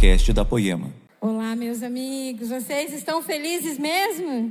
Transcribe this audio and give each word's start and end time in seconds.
podcast 0.00 0.32
da 0.32 0.46
Poema. 0.46 0.90
Olá, 1.20 1.54
meus 1.54 1.82
amigos. 1.82 2.48
Vocês 2.48 2.94
estão 2.94 3.20
felizes 3.20 3.78
mesmo? 3.78 4.50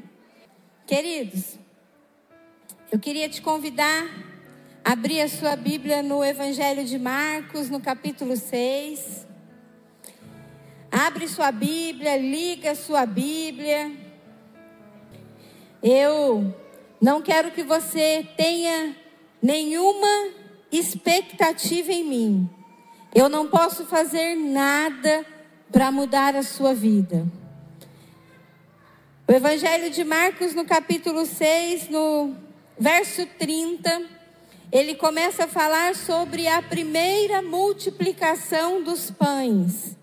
Queridos, 0.86 1.58
eu 2.92 3.00
queria 3.00 3.28
te 3.28 3.42
convidar 3.42 4.06
a 4.86 4.92
abrir 4.92 5.22
a 5.22 5.28
sua 5.28 5.56
Bíblia 5.56 6.04
no 6.04 6.24
Evangelho 6.24 6.86
de 6.86 7.00
Marcos, 7.00 7.68
no 7.68 7.80
capítulo 7.80 8.38
6. 8.38 9.26
Abre 10.92 11.28
sua 11.28 11.52
Bíblia, 11.52 12.16
liga 12.16 12.76
sua 12.76 13.08
Bíblia. 13.08 13.92
Eu 15.82 16.56
não 17.02 17.24
quero 17.24 17.50
que 17.50 17.64
você 17.64 18.24
tenha 18.38 18.96
nenhuma 19.42 20.32
expectativa 20.72 21.92
em 21.92 22.04
mim. 22.04 22.50
Eu 23.16 23.28
não 23.28 23.48
posso 23.48 23.88
fazer 23.88 24.36
nada 24.36 25.39
para 25.72 25.92
mudar 25.92 26.36
a 26.36 26.44
sua 26.44 26.74
vida. 26.74 27.26
O 29.28 29.32
Evangelho 29.32 29.92
de 29.92 30.04
Marcos, 30.04 30.56
no 30.56 30.66
capítulo 30.66 31.26
6, 31.26 31.90
no 31.90 32.36
verso 32.80 33.26
30, 33.38 34.02
ele 34.72 34.96
começa 34.96 35.44
a 35.44 35.48
falar 35.48 35.96
sobre 35.96 36.48
a 36.48 36.62
primeira 36.62 37.42
multiplicação 37.42 38.82
dos 38.82 39.12
pães. 39.12 39.96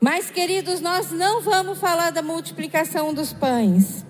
Mas, 0.00 0.30
queridos, 0.30 0.80
nós 0.80 1.12
não 1.12 1.40
vamos 1.40 1.78
falar 1.78 2.10
da 2.10 2.22
multiplicação 2.22 3.14
dos 3.14 3.32
pães. 3.32 4.04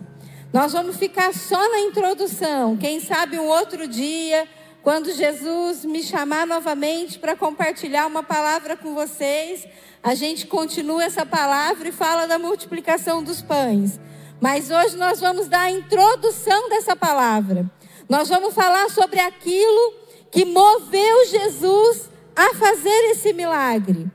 Nós 0.50 0.72
vamos 0.72 0.96
ficar 0.96 1.34
só 1.34 1.70
na 1.70 1.80
introdução. 1.80 2.76
Quem 2.78 3.00
sabe 3.00 3.38
um 3.38 3.46
outro 3.46 3.86
dia 3.86 4.48
quando 4.82 5.12
Jesus 5.12 5.84
me 5.84 6.02
chamar 6.02 6.46
novamente 6.46 7.18
para 7.18 7.36
compartilhar 7.36 8.06
uma 8.06 8.22
palavra 8.22 8.76
com 8.76 8.94
vocês, 8.94 9.66
a 10.02 10.14
gente 10.14 10.46
continua 10.46 11.04
essa 11.04 11.24
palavra 11.24 11.88
e 11.88 11.92
fala 11.92 12.26
da 12.26 12.38
multiplicação 12.38 13.22
dos 13.22 13.40
pães. 13.40 14.00
Mas 14.40 14.70
hoje 14.70 14.96
nós 14.96 15.20
vamos 15.20 15.46
dar 15.46 15.62
a 15.62 15.70
introdução 15.70 16.68
dessa 16.68 16.96
palavra. 16.96 17.70
Nós 18.08 18.28
vamos 18.28 18.52
falar 18.54 18.90
sobre 18.90 19.20
aquilo 19.20 19.94
que 20.32 20.44
moveu 20.44 21.26
Jesus 21.26 22.10
a 22.34 22.52
fazer 22.54 23.10
esse 23.12 23.32
milagre. 23.32 24.10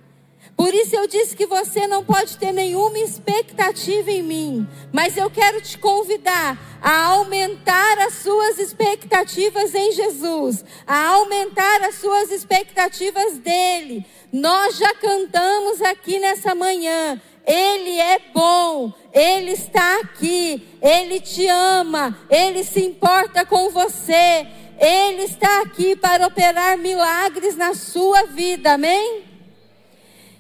Por 0.58 0.74
isso 0.74 0.96
eu 0.96 1.08
disse 1.08 1.36
que 1.36 1.46
você 1.46 1.86
não 1.86 2.04
pode 2.04 2.36
ter 2.36 2.52
nenhuma 2.52 2.98
expectativa 2.98 4.10
em 4.10 4.24
mim, 4.24 4.68
mas 4.92 5.16
eu 5.16 5.30
quero 5.30 5.62
te 5.62 5.78
convidar 5.78 6.58
a 6.82 7.06
aumentar 7.10 8.00
as 8.00 8.16
suas 8.16 8.58
expectativas 8.58 9.76
em 9.76 9.92
Jesus, 9.92 10.66
a 10.88 11.10
aumentar 11.10 11.84
as 11.84 11.96
suas 11.96 12.32
expectativas 12.32 13.38
dele. 13.38 14.04
Nós 14.34 14.78
já 14.78 14.96
cantamos 14.96 15.80
aqui 15.84 16.18
nessa 16.18 16.56
manhã. 16.56 17.22
Ele 17.46 18.00
é 18.00 18.20
bom, 18.34 18.92
Ele 19.14 19.52
está 19.52 20.00
aqui, 20.02 20.68
Ele 20.82 21.20
te 21.20 21.48
ama, 21.48 22.18
Ele 22.32 22.64
se 22.64 22.84
importa 22.84 23.46
com 23.46 23.70
você, 23.70 24.48
Ele 24.80 25.22
está 25.22 25.62
aqui 25.62 25.96
para 25.96 26.26
operar 26.26 26.80
milagres 26.80 27.56
na 27.56 27.76
sua 27.76 28.24
vida, 28.24 28.74
amém? 28.74 29.27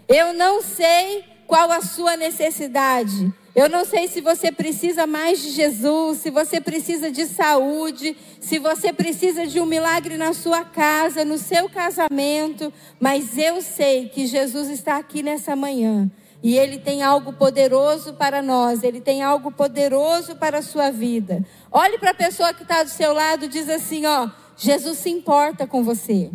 Eu 0.07 0.33
não 0.33 0.61
sei 0.61 1.25
qual 1.45 1.71
a 1.71 1.81
sua 1.81 2.15
necessidade. 2.15 3.33
Eu 3.55 3.67
não 3.67 3.83
sei 3.83 4.07
se 4.07 4.21
você 4.21 4.51
precisa 4.51 5.07
mais 5.07 5.41
de 5.41 5.49
Jesus, 5.49 6.19
se 6.19 6.29
você 6.29 6.61
precisa 6.61 7.09
de 7.09 7.25
saúde, 7.25 8.15
se 8.39 8.59
você 8.59 8.93
precisa 8.93 9.47
de 9.47 9.59
um 9.59 9.65
milagre 9.65 10.15
na 10.15 10.31
sua 10.31 10.63
casa, 10.63 11.25
no 11.25 11.39
seu 11.39 11.67
casamento, 11.67 12.71
mas 12.99 13.35
eu 13.35 13.59
sei 13.61 14.09
que 14.09 14.27
Jesus 14.27 14.69
está 14.69 14.97
aqui 14.97 15.23
nessa 15.23 15.55
manhã 15.55 16.09
e 16.43 16.55
Ele 16.55 16.77
tem 16.77 17.01
algo 17.01 17.33
poderoso 17.33 18.13
para 18.13 18.43
nós, 18.43 18.83
Ele 18.83 19.01
tem 19.01 19.23
algo 19.23 19.51
poderoso 19.51 20.35
para 20.35 20.59
a 20.59 20.61
sua 20.61 20.91
vida. 20.91 21.43
Olhe 21.71 21.97
para 21.97 22.11
a 22.11 22.13
pessoa 22.13 22.53
que 22.53 22.61
está 22.61 22.83
do 22.83 22.89
seu 22.89 23.11
lado 23.11 23.45
e 23.45 23.49
diz 23.49 23.67
assim: 23.67 24.05
Ó, 24.05 24.29
Jesus 24.55 24.99
se 24.99 25.09
importa 25.09 25.65
com 25.65 25.83
você. 25.83 26.29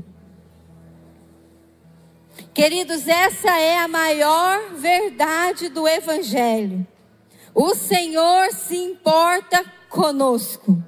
Queridos, 2.54 3.08
essa 3.08 3.58
é 3.58 3.78
a 3.78 3.88
maior 3.88 4.74
verdade 4.74 5.70
do 5.70 5.88
Evangelho. 5.88 6.86
O 7.54 7.74
Senhor 7.74 8.52
se 8.52 8.76
importa 8.76 9.64
conosco. 9.88 10.82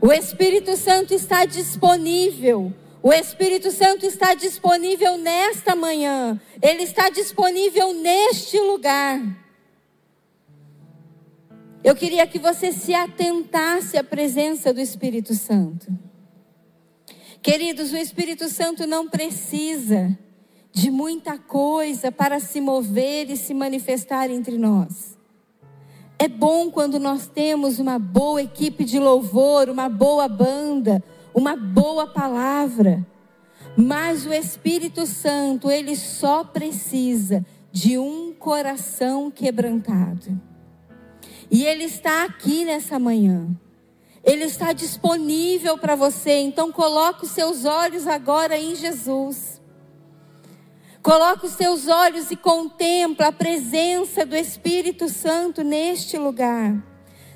O 0.00 0.12
Espírito 0.12 0.76
Santo 0.76 1.14
está 1.14 1.46
disponível. 1.46 2.74
O 3.02 3.10
Espírito 3.10 3.70
Santo 3.70 4.04
está 4.04 4.34
disponível 4.34 5.16
nesta 5.16 5.74
manhã. 5.74 6.38
Ele 6.60 6.82
está 6.82 7.08
disponível 7.08 7.94
neste 7.94 8.58
lugar. 8.58 9.20
Eu 11.82 11.94
queria 11.94 12.26
que 12.26 12.38
você 12.38 12.70
se 12.70 12.92
atentasse 12.92 13.96
à 13.96 14.04
presença 14.04 14.74
do 14.74 14.80
Espírito 14.80 15.34
Santo. 15.34 15.86
Queridos, 17.40 17.92
o 17.92 17.96
Espírito 17.96 18.48
Santo 18.48 18.86
não 18.86 19.08
precisa 19.08 20.18
de 20.76 20.90
muita 20.90 21.38
coisa 21.38 22.12
para 22.12 22.38
se 22.38 22.60
mover 22.60 23.30
e 23.30 23.36
se 23.38 23.54
manifestar 23.54 24.28
entre 24.30 24.58
nós. 24.58 25.16
É 26.18 26.28
bom 26.28 26.70
quando 26.70 27.00
nós 27.00 27.26
temos 27.26 27.78
uma 27.78 27.98
boa 27.98 28.42
equipe 28.42 28.84
de 28.84 28.98
louvor, 28.98 29.70
uma 29.70 29.88
boa 29.88 30.28
banda, 30.28 31.02
uma 31.32 31.56
boa 31.56 32.06
palavra. 32.06 33.06
Mas 33.74 34.26
o 34.26 34.34
Espírito 34.34 35.06
Santo, 35.06 35.70
ele 35.70 35.96
só 35.96 36.44
precisa 36.44 37.42
de 37.72 37.96
um 37.96 38.34
coração 38.34 39.30
quebrantado. 39.30 40.38
E 41.50 41.64
ele 41.64 41.84
está 41.84 42.24
aqui 42.24 42.66
nessa 42.66 42.98
manhã. 42.98 43.48
Ele 44.22 44.44
está 44.44 44.74
disponível 44.74 45.78
para 45.78 45.94
você. 45.94 46.32
Então 46.32 46.70
coloque 46.70 47.24
os 47.24 47.30
seus 47.30 47.64
olhos 47.64 48.06
agora 48.06 48.58
em 48.58 48.74
Jesus. 48.74 49.55
Coloca 51.06 51.46
os 51.46 51.52
seus 51.52 51.86
olhos 51.86 52.32
e 52.32 52.36
contempla 52.36 53.28
a 53.28 53.32
presença 53.32 54.26
do 54.26 54.34
Espírito 54.34 55.08
Santo 55.08 55.62
neste 55.62 56.18
lugar. 56.18 56.84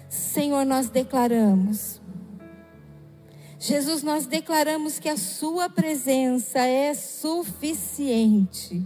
Senhor, 0.09 0.67
nós 0.67 0.91
declaramos. 0.91 2.01
Jesus, 3.61 4.03
nós 4.03 4.27
declaramos 4.27 4.99
que 4.99 5.09
a 5.09 5.17
Sua 5.17 5.71
presença 5.71 6.59
é 6.59 6.93
suficiente. 6.95 8.85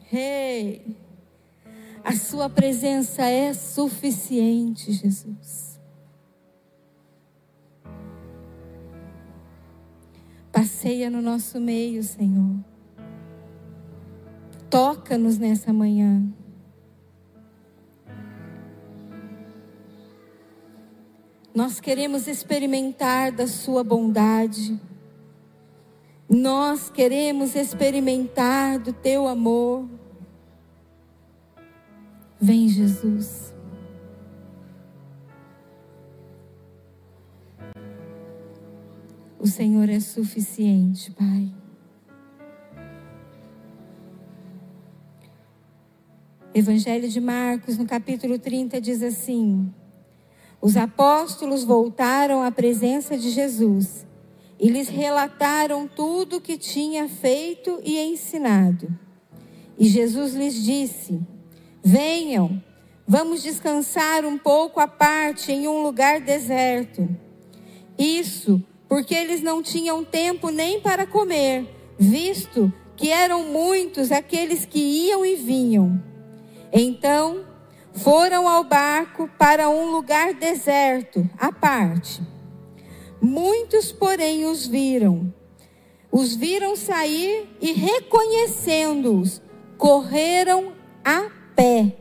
Rei, 0.00 0.82
hey, 0.84 0.96
a 2.02 2.16
Sua 2.16 2.50
presença 2.50 3.22
é 3.22 3.54
suficiente, 3.54 4.90
Jesus. 4.90 5.65
Passeia 10.56 11.10
no 11.10 11.20
nosso 11.20 11.60
meio, 11.60 12.02
Senhor. 12.02 12.56
Toca-nos 14.70 15.36
nessa 15.36 15.70
manhã. 15.70 16.26
Nós 21.54 21.78
queremos 21.78 22.26
experimentar 22.26 23.32
da 23.32 23.46
Sua 23.46 23.84
bondade. 23.84 24.80
Nós 26.26 26.88
queremos 26.88 27.54
experimentar 27.54 28.78
do 28.78 28.94
Teu 28.94 29.28
amor. 29.28 29.86
Vem, 32.40 32.66
Jesus. 32.66 33.45
O 39.38 39.46
Senhor 39.46 39.88
é 39.88 40.00
suficiente, 40.00 41.10
Pai. 41.10 41.52
Evangelho 46.54 47.06
de 47.06 47.20
Marcos, 47.20 47.76
no 47.76 47.84
capítulo 47.84 48.38
30, 48.38 48.80
diz 48.80 49.02
assim: 49.02 49.70
Os 50.58 50.74
apóstolos 50.74 51.64
voltaram 51.64 52.42
à 52.42 52.50
presença 52.50 53.18
de 53.18 53.30
Jesus 53.30 54.06
e 54.58 54.70
lhes 54.70 54.88
relataram 54.88 55.86
tudo 55.86 56.36
o 56.36 56.40
que 56.40 56.56
tinha 56.56 57.06
feito 57.06 57.78
e 57.84 57.98
ensinado. 57.98 58.88
E 59.78 59.86
Jesus 59.86 60.32
lhes 60.32 60.54
disse: 60.54 61.20
Venham, 61.84 62.62
vamos 63.06 63.42
descansar 63.42 64.24
um 64.24 64.38
pouco 64.38 64.80
à 64.80 64.88
parte 64.88 65.52
em 65.52 65.68
um 65.68 65.82
lugar 65.82 66.22
deserto. 66.22 67.06
Isso 67.98 68.64
porque 68.88 69.14
eles 69.14 69.42
não 69.42 69.62
tinham 69.62 70.04
tempo 70.04 70.50
nem 70.50 70.80
para 70.80 71.06
comer, 71.06 71.66
visto 71.98 72.72
que 72.96 73.10
eram 73.10 73.44
muitos 73.44 74.10
aqueles 74.12 74.64
que 74.64 74.78
iam 74.78 75.24
e 75.24 75.36
vinham. 75.36 76.02
Então 76.72 77.44
foram 77.92 78.46
ao 78.46 78.64
barco 78.64 79.28
para 79.38 79.68
um 79.68 79.90
lugar 79.90 80.34
deserto, 80.34 81.28
à 81.38 81.50
parte. 81.50 82.22
Muitos, 83.20 83.92
porém, 83.92 84.44
os 84.44 84.66
viram. 84.66 85.32
os 86.12 86.34
viram 86.34 86.76
sair 86.76 87.48
e, 87.60 87.72
reconhecendo-os, 87.72 89.42
correram 89.76 90.72
a 91.04 91.30
pé 91.54 91.96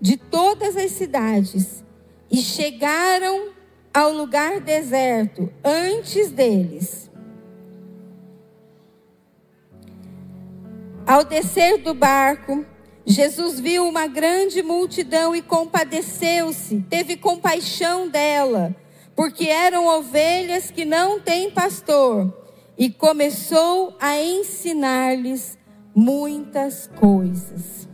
de 0.00 0.16
todas 0.16 0.76
as 0.76 0.92
cidades 0.92 1.84
e 2.30 2.38
chegaram 2.38 3.55
ao 3.96 4.12
lugar 4.12 4.60
deserto 4.60 5.50
antes 5.64 6.30
deles. 6.30 7.10
Ao 11.06 11.24
descer 11.24 11.78
do 11.78 11.94
barco, 11.94 12.62
Jesus 13.06 13.58
viu 13.58 13.88
uma 13.88 14.06
grande 14.06 14.62
multidão 14.62 15.34
e 15.34 15.40
compadeceu-se, 15.40 16.84
teve 16.90 17.16
compaixão 17.16 18.06
dela, 18.06 18.76
porque 19.14 19.46
eram 19.46 19.86
ovelhas 19.86 20.70
que 20.70 20.84
não 20.84 21.18
têm 21.18 21.50
pastor, 21.50 22.36
e 22.76 22.90
começou 22.90 23.96
a 23.98 24.20
ensinar-lhes 24.20 25.56
muitas 25.94 26.86
coisas. 27.00 27.88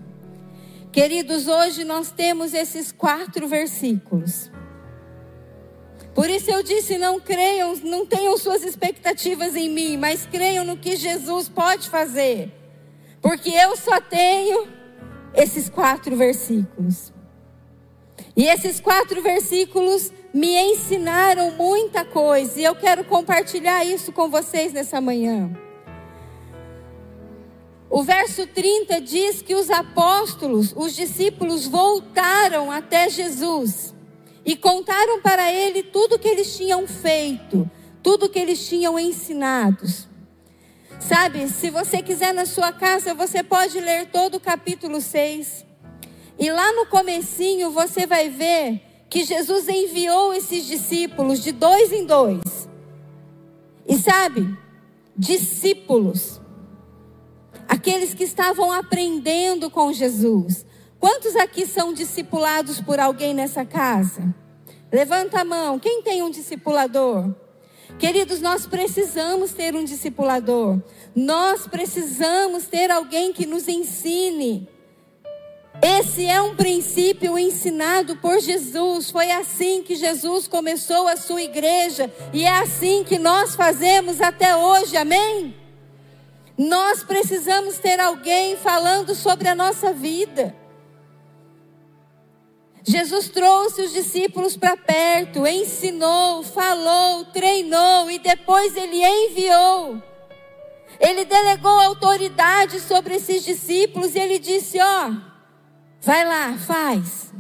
Queridos, 0.91 1.47
hoje 1.47 1.85
nós 1.85 2.11
temos 2.11 2.55
esses 2.55 2.91
quatro 2.91 3.47
versículos. 3.47 4.52
Por 6.15 6.29
isso 6.29 6.51
eu 6.51 6.63
disse: 6.63 6.99
não 6.99 7.19
creiam, 7.19 7.75
não 7.83 8.05
tenham 8.05 8.37
suas 8.37 8.63
expectativas 8.63 9.57
em 9.57 9.69
mim, 9.69 9.97
mas 9.97 10.27
creiam 10.27 10.65
no 10.65 10.77
que 10.77 10.97
Jesus 10.97 11.49
pode 11.49 11.89
fazer. 11.89 12.51
Porque 13.21 13.51
eu 13.51 13.77
só 13.77 14.01
tenho 14.01 14.67
esses 15.35 15.69
quatro 15.69 16.15
versículos. 16.17 17.13
E 18.37 18.47
esses 18.47 18.81
quatro 18.81 19.23
versículos 19.23 20.13
me 20.33 20.57
ensinaram 20.73 21.53
muita 21.53 22.05
coisa, 22.05 22.59
e 22.59 22.65
eu 22.65 22.75
quero 22.75 23.05
compartilhar 23.05 23.85
isso 23.85 24.13
com 24.13 24.29
vocês 24.31 24.73
nessa 24.73 25.01
manhã. 25.01 25.51
O 27.91 28.03
verso 28.03 28.47
30 28.47 29.03
diz 29.03 29.43
que 29.43 29.55
os 29.55 29.71
apóstolos, 29.71 30.73
os 30.75 30.95
discípulos, 30.97 31.67
voltaram 31.67 32.71
até 32.71 33.11
Jesus 33.11 33.92
e 34.45 34.57
contaram 34.57 35.21
para 35.21 35.53
ele 35.53 35.83
tudo 35.83 36.19
que 36.19 36.29
eles 36.29 36.57
tinham 36.57 36.87
feito, 36.87 37.71
tudo 38.03 38.29
que 38.29 38.39
eles 38.39 38.67
tinham 38.67 38.99
ensinados. 38.99 40.09
Sabe, 40.99 41.49
se 41.49 41.71
você 41.71 42.01
quiser 42.03 42.33
na 42.33 42.47
sua 42.47 42.73
casa, 42.73 43.15
você 43.15 43.43
pode 43.43 43.79
ler 43.81 44.07
todo 44.07 44.37
o 44.37 44.41
capítulo 44.41 45.01
6. 45.01 45.67
E 46.39 46.51
lá 46.51 46.73
no 46.73 46.87
comecinho 46.87 47.71
você 47.71 48.07
vai 48.07 48.29
ver 48.29 48.81
que 49.09 49.25
Jesus 49.25 49.69
enviou 49.69 50.33
esses 50.33 50.65
discípulos 50.65 51.43
de 51.43 51.53
dois 51.53 51.93
em 51.93 52.07
dois. 52.07 52.69
E 53.87 53.99
sabe, 53.99 54.57
discípulos, 55.17 56.41
aqueles 57.69 58.15
que 58.15 58.25
estavam 58.25 58.73
aprendendo 58.73 59.71
com 59.71 59.93
Jesus. 59.93 60.65
Quantos 61.03 61.35
aqui 61.35 61.67
são 61.67 61.93
discipulados 61.93 62.81
por 62.81 63.01
alguém 63.01 63.35
nessa 63.35 63.65
casa? 63.65 64.33
Levanta 64.93 65.41
a 65.41 65.45
mão. 65.45 65.77
Quem 65.77 66.01
tem 66.01 66.23
um 66.23 66.31
discipulador? 66.31 67.35
Queridos, 67.99 68.41
nós 68.41 68.67
precisamos 68.67 69.51
ter 69.51 69.75
um 69.75 69.83
discipulador. 69.83 70.81
Nós 71.13 71.67
precisamos 71.67 72.67
ter 72.67 72.89
alguém 72.89 73.33
que 73.33 73.45
nos 73.47 73.67
ensine. 73.67 74.69
Esse 75.83 76.25
é 76.27 76.41
um 76.41 76.55
princípio 76.55 77.37
ensinado 77.37 78.15
por 78.19 78.39
Jesus. 78.39 79.11
Foi 79.11 79.29
assim 79.33 79.83
que 79.83 79.97
Jesus 79.97 80.47
começou 80.47 81.09
a 81.09 81.17
sua 81.17 81.43
igreja 81.43 82.09
e 82.33 82.45
é 82.45 82.59
assim 82.61 83.03
que 83.03 83.19
nós 83.19 83.57
fazemos 83.57 84.21
até 84.21 84.55
hoje. 84.55 84.97
Amém? 84.97 85.53
Nós 86.57 87.03
precisamos 87.03 87.77
ter 87.79 87.99
alguém 87.99 88.57
falando 88.57 89.17
sobre 89.17 89.49
a 89.49 89.55
nossa 89.57 89.93
vida. 89.93 90.62
Jesus 92.85 93.29
trouxe 93.29 93.83
os 93.83 93.93
discípulos 93.93 94.57
para 94.57 94.77
perto, 94.77 95.47
ensinou, 95.47 96.43
falou, 96.43 97.25
treinou 97.27 98.11
e 98.11 98.19
depois 98.19 98.77
ele 98.77 99.03
enviou. 99.05 100.03
Ele 100.99 101.25
delegou 101.25 101.71
autoridade 101.71 102.81
sobre 102.81 103.17
esses 103.17 103.45
discípulos 103.45 104.15
e 104.15 104.19
ele 104.19 104.39
disse: 104.39 104.81
Ó, 104.81 105.09
oh, 105.09 105.17
vai 106.01 106.25
lá, 106.25 106.57
faz. 106.59 107.33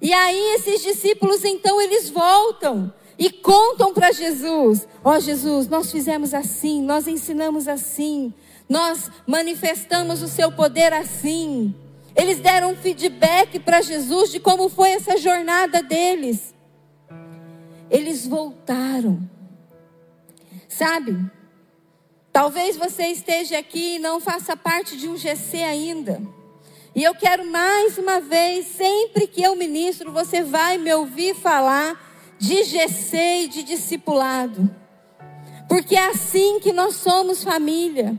E 0.00 0.12
aí 0.12 0.54
esses 0.54 0.82
discípulos 0.82 1.44
então 1.44 1.80
eles 1.80 2.08
voltam 2.08 2.92
e 3.18 3.30
contam 3.30 3.92
para 3.92 4.10
Jesus: 4.10 4.88
Ó 5.04 5.16
oh, 5.16 5.20
Jesus, 5.20 5.68
nós 5.68 5.92
fizemos 5.92 6.32
assim, 6.32 6.80
nós 6.82 7.06
ensinamos 7.06 7.68
assim, 7.68 8.32
nós 8.68 9.10
manifestamos 9.26 10.22
o 10.22 10.28
seu 10.28 10.50
poder 10.50 10.92
assim. 10.94 11.74
Eles 12.18 12.40
deram 12.40 12.72
um 12.72 12.76
feedback 12.76 13.60
para 13.60 13.80
Jesus 13.80 14.32
de 14.32 14.40
como 14.40 14.68
foi 14.68 14.90
essa 14.90 15.16
jornada 15.16 15.80
deles. 15.80 16.52
Eles 17.88 18.26
voltaram. 18.26 19.20
Sabe? 20.68 21.16
Talvez 22.32 22.76
você 22.76 23.04
esteja 23.04 23.56
aqui 23.56 23.94
e 23.94 23.98
não 24.00 24.20
faça 24.20 24.56
parte 24.56 24.96
de 24.96 25.08
um 25.08 25.16
GC 25.16 25.58
ainda. 25.58 26.20
E 26.92 27.04
eu 27.04 27.14
quero 27.14 27.46
mais 27.46 27.96
uma 27.96 28.20
vez, 28.20 28.66
sempre 28.66 29.28
que 29.28 29.40
eu 29.40 29.54
ministro, 29.54 30.10
você 30.10 30.42
vai 30.42 30.76
me 30.76 30.92
ouvir 30.92 31.36
falar 31.36 32.36
de 32.36 32.64
GC 32.64 33.42
e 33.44 33.46
de 33.46 33.62
discipulado. 33.62 34.68
Porque 35.68 35.94
é 35.94 36.06
assim 36.06 36.58
que 36.58 36.72
nós 36.72 36.96
somos 36.96 37.44
família. 37.44 38.18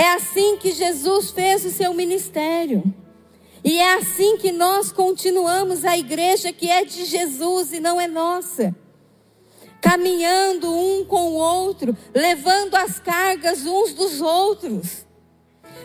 É 0.00 0.14
assim 0.14 0.56
que 0.56 0.72
Jesus 0.72 1.30
fez 1.30 1.62
o 1.62 1.70
seu 1.70 1.92
ministério. 1.92 2.82
E 3.62 3.76
é 3.78 3.98
assim 3.98 4.38
que 4.38 4.50
nós 4.50 4.90
continuamos 4.90 5.84
a 5.84 5.98
igreja 5.98 6.54
que 6.54 6.70
é 6.70 6.86
de 6.86 7.04
Jesus 7.04 7.70
e 7.74 7.80
não 7.80 8.00
é 8.00 8.08
nossa. 8.08 8.74
Caminhando 9.78 10.72
um 10.72 11.04
com 11.04 11.32
o 11.32 11.34
outro, 11.34 11.94
levando 12.14 12.76
as 12.76 12.98
cargas 12.98 13.66
uns 13.66 13.92
dos 13.92 14.22
outros. 14.22 15.06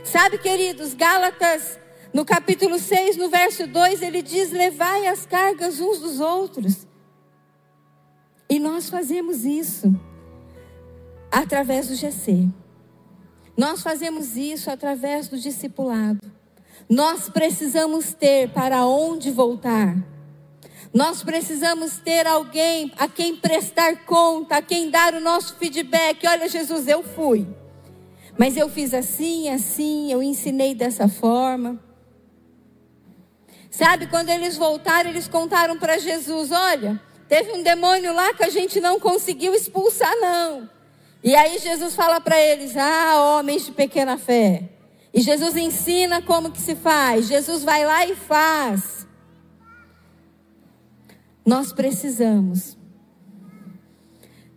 Sabe, 0.06 0.38
queridos, 0.38 0.94
Gálatas, 0.94 1.78
no 2.14 2.24
capítulo 2.24 2.80
6, 2.80 3.18
no 3.18 3.28
verso 3.28 3.68
2, 3.68 4.02
ele 4.02 4.22
diz: 4.22 4.50
Levai 4.50 5.08
as 5.08 5.26
cargas 5.26 5.82
uns 5.82 6.00
dos 6.00 6.22
outros. 6.22 6.88
E 8.50 8.60
nós 8.60 8.90
fazemos 8.90 9.44
isso 9.44 9.94
através 11.30 11.90
do 11.90 11.96
GC. 11.96 12.50
Nós 13.58 13.82
fazemos 13.82 14.36
isso 14.36 14.70
através 14.70 15.28
do 15.28 15.38
discipulado. 15.38 16.20
Nós 16.90 17.30
precisamos 17.30 18.14
ter 18.14 18.50
para 18.50 18.86
onde 18.86 19.32
voltar. 19.32 19.96
Nós 20.94 21.24
precisamos 21.24 21.98
ter 21.98 22.28
alguém 22.28 22.92
a 22.98 23.08
quem 23.08 23.36
prestar 23.36 24.06
conta, 24.06 24.58
a 24.58 24.62
quem 24.62 24.90
dar 24.90 25.14
o 25.14 25.20
nosso 25.20 25.56
feedback. 25.56 26.26
Olha, 26.28 26.48
Jesus, 26.48 26.88
eu 26.88 27.04
fui. 27.04 27.48
Mas 28.38 28.56
eu 28.58 28.70
fiz 28.70 28.94
assim, 28.94 29.50
assim, 29.50 30.12
eu 30.12 30.22
ensinei 30.22 30.76
dessa 30.76 31.08
forma. 31.08 31.80
Sabe, 33.70 34.08
quando 34.08 34.30
eles 34.30 34.56
voltaram, 34.56 35.10
eles 35.10 35.28
contaram 35.28 35.78
para 35.78 35.98
Jesus: 35.98 36.52
olha, 36.52 37.02
teve 37.28 37.52
um 37.52 37.64
demônio 37.64 38.14
lá 38.14 38.34
que 38.34 38.44
a 38.44 38.50
gente 38.50 38.80
não 38.80 39.00
conseguiu 39.00 39.54
expulsar, 39.54 40.14
não. 40.22 40.70
E 41.26 41.36
aí 41.36 41.58
Jesus 41.58 41.96
fala 41.96 42.22
para 42.22 42.40
eles: 42.40 42.78
"Ah, 42.78 43.20
homens 43.20 43.66
de 43.66 43.72
pequena 43.72 44.16
fé". 44.16 44.70
E 45.12 45.22
Jesus 45.22 45.56
ensina 45.56 46.22
como 46.22 46.52
que 46.52 46.62
se 46.62 46.76
faz. 46.76 47.28
Jesus 47.28 47.64
vai 47.64 47.84
lá 47.84 48.06
e 48.06 48.16
faz. 48.16 49.08
Nós 51.44 51.74
precisamos 51.74 52.78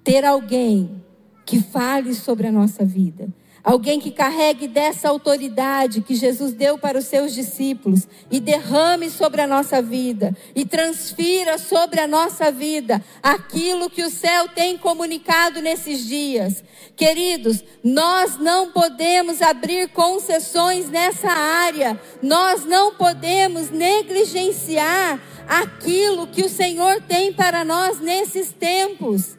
ter 0.04 0.26
alguém 0.26 1.02
que 1.46 1.62
fale 1.62 2.14
sobre 2.14 2.46
a 2.46 2.52
nossa 2.52 2.84
vida. 2.84 3.28
Alguém 3.62 4.00
que 4.00 4.10
carregue 4.10 4.68
dessa 4.68 5.08
autoridade 5.08 6.00
que 6.00 6.14
Jesus 6.14 6.52
deu 6.52 6.78
para 6.78 6.98
os 6.98 7.06
seus 7.06 7.34
discípulos 7.34 8.06
e 8.30 8.40
derrame 8.40 9.10
sobre 9.10 9.40
a 9.40 9.46
nossa 9.46 9.82
vida 9.82 10.36
e 10.54 10.64
transfira 10.64 11.58
sobre 11.58 12.00
a 12.00 12.06
nossa 12.06 12.50
vida 12.50 13.04
aquilo 13.22 13.90
que 13.90 14.02
o 14.02 14.10
céu 14.10 14.48
tem 14.48 14.78
comunicado 14.78 15.60
nesses 15.60 16.06
dias. 16.06 16.62
Queridos, 16.96 17.62
nós 17.82 18.38
não 18.38 18.70
podemos 18.70 19.42
abrir 19.42 19.88
concessões 19.88 20.88
nessa 20.88 21.30
área, 21.30 22.00
nós 22.22 22.64
não 22.64 22.94
podemos 22.94 23.70
negligenciar 23.70 25.20
aquilo 25.48 26.26
que 26.26 26.42
o 26.42 26.48
Senhor 26.48 27.02
tem 27.02 27.32
para 27.32 27.64
nós 27.64 28.00
nesses 28.00 28.52
tempos. 28.52 29.36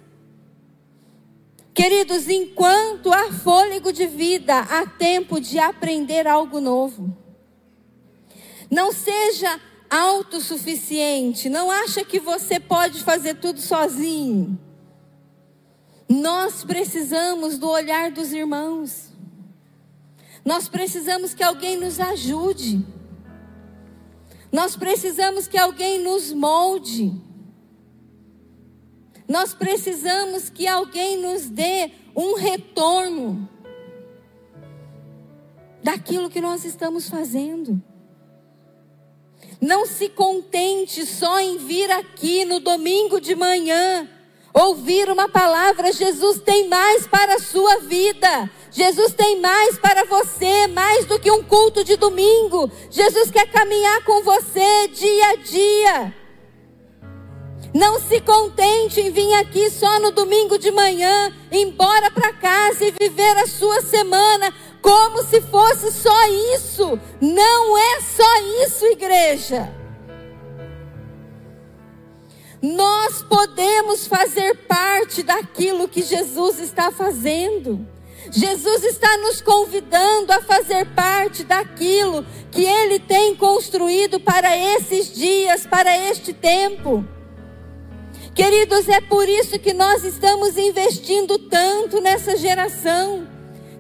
Queridos, 1.80 2.28
enquanto 2.28 3.14
há 3.14 3.32
fôlego 3.32 3.94
de 3.94 4.06
vida, 4.06 4.60
há 4.60 4.86
tempo 4.86 5.40
de 5.40 5.58
aprender 5.58 6.28
algo 6.28 6.60
novo. 6.60 7.18
Não 8.70 8.92
seja 8.92 9.58
autossuficiente, 9.90 11.48
não 11.48 11.72
acha 11.72 12.04
que 12.04 12.20
você 12.20 12.60
pode 12.60 13.02
fazer 13.02 13.36
tudo 13.36 13.62
sozinho. 13.62 14.60
Nós 16.10 16.66
precisamos 16.66 17.58
do 17.58 17.70
olhar 17.70 18.12
dos 18.12 18.34
irmãos. 18.34 19.14
Nós 20.44 20.68
precisamos 20.68 21.34
que 21.34 21.42
alguém 21.46 21.78
nos 21.78 21.98
ajude. 21.98 22.86
Nós 24.52 24.76
precisamos 24.76 25.48
que 25.48 25.58
alguém 25.58 26.04
nos 26.04 26.34
molde. 26.34 27.29
Nós 29.30 29.54
precisamos 29.54 30.50
que 30.50 30.68
alguém 30.68 31.16
nos 31.18 31.48
dê 31.48 31.92
um 32.16 32.34
retorno 32.34 33.48
daquilo 35.84 36.32
que 36.32 36.42
nós 36.42 36.66
estamos 36.66 37.08
fazendo. 37.08 37.80
Não 39.62 39.86
se 39.86 40.10
contente 40.10 41.06
só 41.06 41.40
em 41.40 41.60
vir 41.60 41.92
aqui 41.92 42.44
no 42.44 42.60
domingo 42.60 43.22
de 43.22 43.36
manhã, 43.36 44.10
ouvir 44.52 45.12
uma 45.12 45.30
palavra. 45.30 45.92
Jesus 45.92 46.42
tem 46.42 46.68
mais 46.68 47.06
para 47.06 47.36
a 47.36 47.40
sua 47.40 47.82
vida. 47.82 48.50
Jesus 48.72 49.14
tem 49.14 49.40
mais 49.40 49.78
para 49.78 50.06
você, 50.06 50.66
mais 50.68 51.06
do 51.06 51.20
que 51.20 51.30
um 51.30 51.44
culto 51.44 51.84
de 51.84 51.96
domingo. 51.98 52.72
Jesus 52.90 53.30
quer 53.30 53.52
caminhar 53.52 54.04
com 54.06 54.24
você 54.24 54.88
dia 54.88 55.30
a 55.30 55.36
dia. 55.36 56.19
Não 57.74 58.00
se 58.00 58.20
contente 58.22 59.00
em 59.00 59.12
vir 59.12 59.34
aqui 59.36 59.70
só 59.70 60.00
no 60.00 60.12
domingo 60.12 60.58
de 60.58 60.72
manhã, 60.72 61.32
embora 61.52 62.10
para 62.10 62.34
casa 62.34 62.84
e 62.84 62.94
viver 63.00 63.38
a 63.38 63.46
sua 63.46 63.82
semana 63.82 64.52
como 64.82 65.24
se 65.24 65.40
fosse 65.42 65.92
só 65.92 66.28
isso. 66.56 67.00
Não 67.22 67.78
é 67.78 68.02
só 68.02 68.42
isso, 68.64 68.86
igreja. 68.88 69.72
Nós 72.62 73.22
podemos 73.22 74.08
fazer 74.08 74.66
parte 74.68 75.22
daquilo 75.22 75.88
que 75.88 76.02
Jesus 76.02 76.60
está 76.60 76.92
fazendo. 76.92 77.88
Jesus 78.32 78.84
está 78.84 79.16
nos 79.18 79.42
convidando 79.42 80.34
a 80.34 80.42
fazer 80.42 80.86
parte 80.94 81.44
daquilo 81.44 82.26
que 82.52 82.64
Ele 82.66 83.00
tem 83.00 83.36
construído 83.36 84.20
para 84.20 84.58
esses 84.58 85.14
dias, 85.14 85.66
para 85.66 85.98
este 86.10 86.34
tempo. 86.34 87.06
Queridos, 88.36 88.88
é 88.88 89.02
por 89.02 89.28
isso 89.28 89.60
que 89.60 89.74
nós 89.74 90.04
estamos 90.04 90.58
investindo 90.58 91.38
tanto 91.38 92.00
nessa 92.00 92.38
geração 92.38 93.28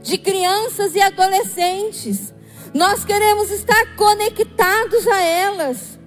de 0.02 0.18
crianças 0.18 0.96
e 0.96 1.02
adolescentes. 1.02 2.34
Nós 2.74 3.06
queremos 3.06 3.52
estar 3.52 3.96
conectados 3.96 5.08
a 5.08 5.22
elas. 5.22 6.00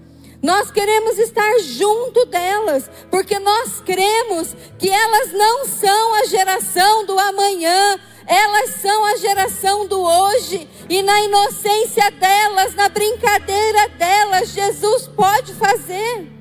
Nós 0.43 0.73
queremos 0.73 1.19
estar 1.19 1.59
junto 1.61 2.27
delas, 2.27 2.91
porque 3.11 3.39
nós 3.39 3.81
cremos 3.81 4.57
que 4.77 4.91
elas 4.91 5.33
não 5.33 5.65
são 5.67 6.15
a 6.15 6.25
geração 6.25 7.07
do 7.07 7.17
amanhã, 7.17 8.01
elas 8.27 8.71
são 8.81 9.05
a 9.05 9.17
geração 9.17 9.87
do 9.87 10.01
hoje, 10.01 10.69
e 10.89 11.01
na 11.01 11.21
inocência 11.23 12.11
delas, 12.11 12.75
na 12.75 12.89
brincadeira 12.89 13.89
delas, 13.91 14.49
Jesus 14.49 15.07
pode 15.07 15.55
fazer. 15.55 16.32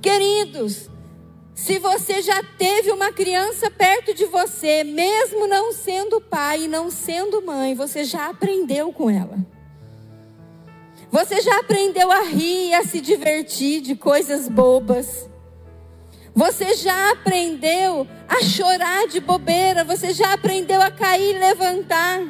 Queridos, 0.00 0.88
se 1.54 1.78
você 1.78 2.22
já 2.22 2.42
teve 2.42 2.90
uma 2.90 3.12
criança 3.12 3.70
perto 3.70 4.14
de 4.14 4.24
você, 4.24 4.82
mesmo 4.82 5.46
não 5.46 5.72
sendo 5.72 6.20
pai 6.20 6.62
e 6.62 6.68
não 6.68 6.90
sendo 6.90 7.42
mãe, 7.42 7.74
você 7.74 8.02
já 8.04 8.30
aprendeu 8.30 8.92
com 8.92 9.10
ela. 9.10 9.38
Você 11.10 11.40
já 11.40 11.58
aprendeu 11.58 12.10
a 12.10 12.22
rir, 12.22 12.72
a 12.72 12.84
se 12.84 13.00
divertir 13.00 13.82
de 13.82 13.94
coisas 13.94 14.48
bobas. 14.48 15.28
Você 16.34 16.74
já 16.74 17.10
aprendeu 17.10 18.06
a 18.28 18.40
chorar 18.42 19.08
de 19.08 19.20
bobeira. 19.20 19.84
Você 19.84 20.12
já 20.12 20.32
aprendeu 20.32 20.80
a 20.80 20.90
cair 20.90 21.34
e 21.34 21.38
levantar. 21.38 22.20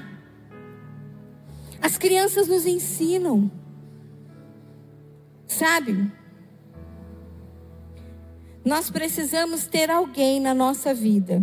As 1.81 1.99
crianças 1.99 2.49
nos 2.49 2.67
ensinam. 2.67 3.51
Sabe? 5.47 6.11
Nós 8.65 8.91
precisamos 8.91 9.67
ter 9.67 9.91
alguém 9.91 10.41
na 10.41 10.55
nossa 10.55 10.93
vida 10.93 11.43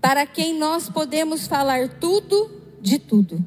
para 0.00 0.26
quem 0.26 0.58
nós 0.58 0.88
podemos 0.88 1.46
falar 1.46 1.88
tudo 2.00 2.50
de 2.80 2.98
tudo. 2.98 3.44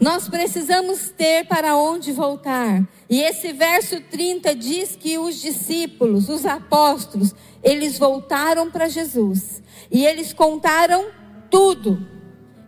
Nós 0.00 0.28
precisamos 0.28 1.10
ter 1.10 1.46
para 1.46 1.76
onde 1.76 2.10
voltar. 2.10 2.88
E 3.08 3.20
esse 3.20 3.52
verso 3.52 4.00
30 4.00 4.54
diz 4.54 4.96
que 4.96 5.18
os 5.18 5.40
discípulos, 5.40 6.28
os 6.28 6.46
apóstolos, 6.46 7.34
eles 7.62 7.98
voltaram 7.98 8.70
para 8.70 8.88
Jesus. 8.88 9.62
E 9.90 10.06
eles 10.06 10.32
contaram 10.32 11.10
tudo 11.50 12.06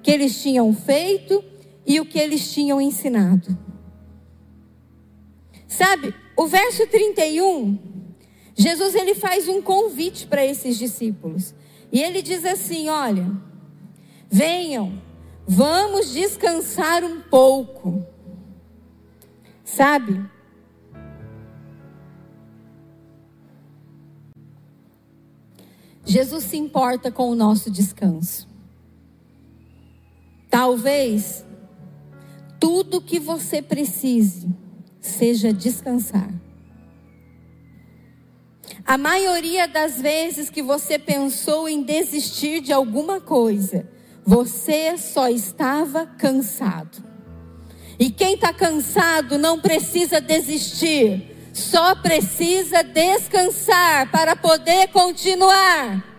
que 0.03 0.11
eles 0.11 0.43
tinham 0.43 0.75
feito 0.75 1.43
e 1.87 2.01
o 2.01 2.05
que 2.05 2.19
eles 2.19 2.53
tinham 2.53 2.81
ensinado. 2.81 3.57
Sabe, 5.67 6.15
o 6.37 6.47
verso 6.47 6.87
31, 6.87 7.79
Jesus 8.55 8.95
ele 8.95 9.15
faz 9.15 9.49
um 9.49 9.63
convite 9.63 10.27
para 10.27 10.45
esses 10.45 10.77
discípulos. 10.79 11.55
E 11.91 12.03
ele 12.03 12.23
diz 12.23 12.45
assim: 12.45 12.89
Olha, 12.89 13.31
venham 14.31 15.01
Vamos 15.47 16.13
descansar 16.13 17.05
um 17.05 17.21
pouco. 17.21 18.07
Sabe? 19.65 20.25
Jesus 26.05 26.45
se 26.45 26.57
importa 26.57 27.11
com 27.11 27.31
o 27.31 27.35
nosso 27.35 27.71
descanso. 27.71 28.49
Talvez 30.51 31.45
tudo 32.61 33.01
que 33.01 33.19
você 33.19 33.63
precise 33.63 34.49
seja 35.01 35.53
descansar. 35.53 36.33
A 38.85 38.99
maioria 38.99 39.69
das 39.69 40.01
vezes 40.01 40.51
que 40.51 40.63
você 40.63 40.99
pensou 40.99 41.69
em 41.69 41.83
desistir 41.83 42.61
de 42.61 42.73
alguma 42.73 43.21
coisa, 43.21 43.89
você 44.25 44.97
só 44.99 45.29
estava 45.29 46.07
cansado. 46.07 47.03
E 47.99 48.11
quem 48.11 48.35
está 48.35 48.53
cansado 48.53 49.39
não 49.39 49.61
precisa 49.61 50.21
desistir, 50.21 51.37
só 51.53 51.95
precisa 51.95 52.83
descansar 52.83 54.11
para 54.11 54.35
poder 54.35 54.89
continuar. 54.89 56.12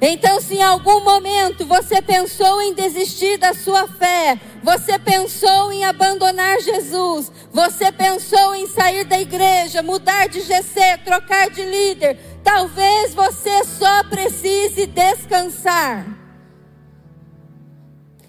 Então, 0.00 0.40
se 0.40 0.54
em 0.54 0.62
algum 0.62 1.04
momento 1.04 1.66
você 1.66 2.00
pensou 2.00 2.62
em 2.62 2.72
desistir 2.72 3.36
da 3.36 3.52
sua 3.52 3.86
fé, 3.86 4.40
você 4.62 4.98
pensou 4.98 5.70
em 5.70 5.84
abandonar 5.84 6.58
Jesus, 6.60 7.30
você 7.52 7.92
pensou 7.92 8.54
em 8.54 8.66
sair 8.66 9.04
da 9.04 9.20
igreja, 9.20 9.82
mudar 9.82 10.26
de 10.26 10.40
GC, 10.40 10.98
trocar 11.04 11.50
de 11.50 11.62
líder, 11.62 12.18
talvez 12.42 13.12
você 13.12 13.62
só 13.64 14.02
precise 14.04 14.86
descansar. 14.86 16.06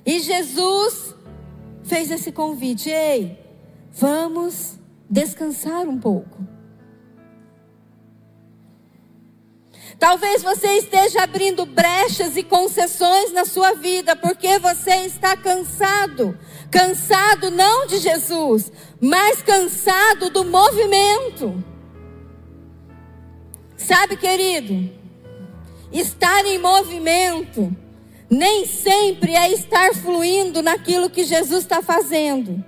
E 0.05 0.19
Jesus 0.19 1.15
fez 1.83 2.11
esse 2.11 2.33
convite: 2.33 2.89
ei, 2.89 3.39
vamos 3.93 4.77
descansar 5.09 5.87
um 5.87 5.97
pouco. 5.97 6.50
Talvez 10.01 10.41
você 10.41 10.77
esteja 10.77 11.21
abrindo 11.21 11.63
brechas 11.63 12.35
e 12.35 12.41
concessões 12.41 13.31
na 13.31 13.45
sua 13.45 13.73
vida, 13.73 14.15
porque 14.15 14.57
você 14.57 15.05
está 15.05 15.37
cansado. 15.37 16.35
Cansado 16.71 17.51
não 17.51 17.85
de 17.85 17.99
Jesus, 17.99 18.71
mas 18.99 19.43
cansado 19.43 20.31
do 20.31 20.43
movimento. 20.43 21.63
Sabe, 23.77 24.17
querido, 24.17 24.91
estar 25.91 26.47
em 26.47 26.57
movimento 26.57 27.71
nem 28.27 28.65
sempre 28.65 29.35
é 29.35 29.51
estar 29.51 29.93
fluindo 29.93 30.63
naquilo 30.63 31.11
que 31.11 31.23
Jesus 31.23 31.61
está 31.61 31.83
fazendo. 31.83 32.65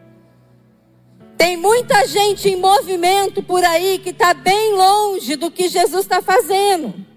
Tem 1.35 1.57
muita 1.57 2.05
gente 2.05 2.47
em 2.47 2.57
movimento 2.57 3.41
por 3.41 3.65
aí 3.65 3.97
que 3.97 4.11
está 4.11 4.35
bem 4.35 4.75
longe 4.75 5.35
do 5.35 5.49
que 5.49 5.67
Jesus 5.67 6.01
está 6.01 6.21
fazendo. 6.21 7.11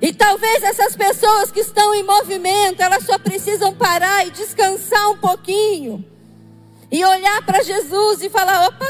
E 0.00 0.12
talvez 0.12 0.62
essas 0.62 0.94
pessoas 0.94 1.50
que 1.50 1.60
estão 1.60 1.92
em 1.94 2.04
movimento, 2.04 2.80
elas 2.80 3.04
só 3.04 3.18
precisam 3.18 3.74
parar 3.74 4.26
e 4.26 4.30
descansar 4.30 5.10
um 5.10 5.18
pouquinho. 5.18 6.04
E 6.90 7.04
olhar 7.04 7.44
para 7.44 7.62
Jesus 7.62 8.22
e 8.22 8.30
falar: 8.30 8.68
opa, 8.68 8.86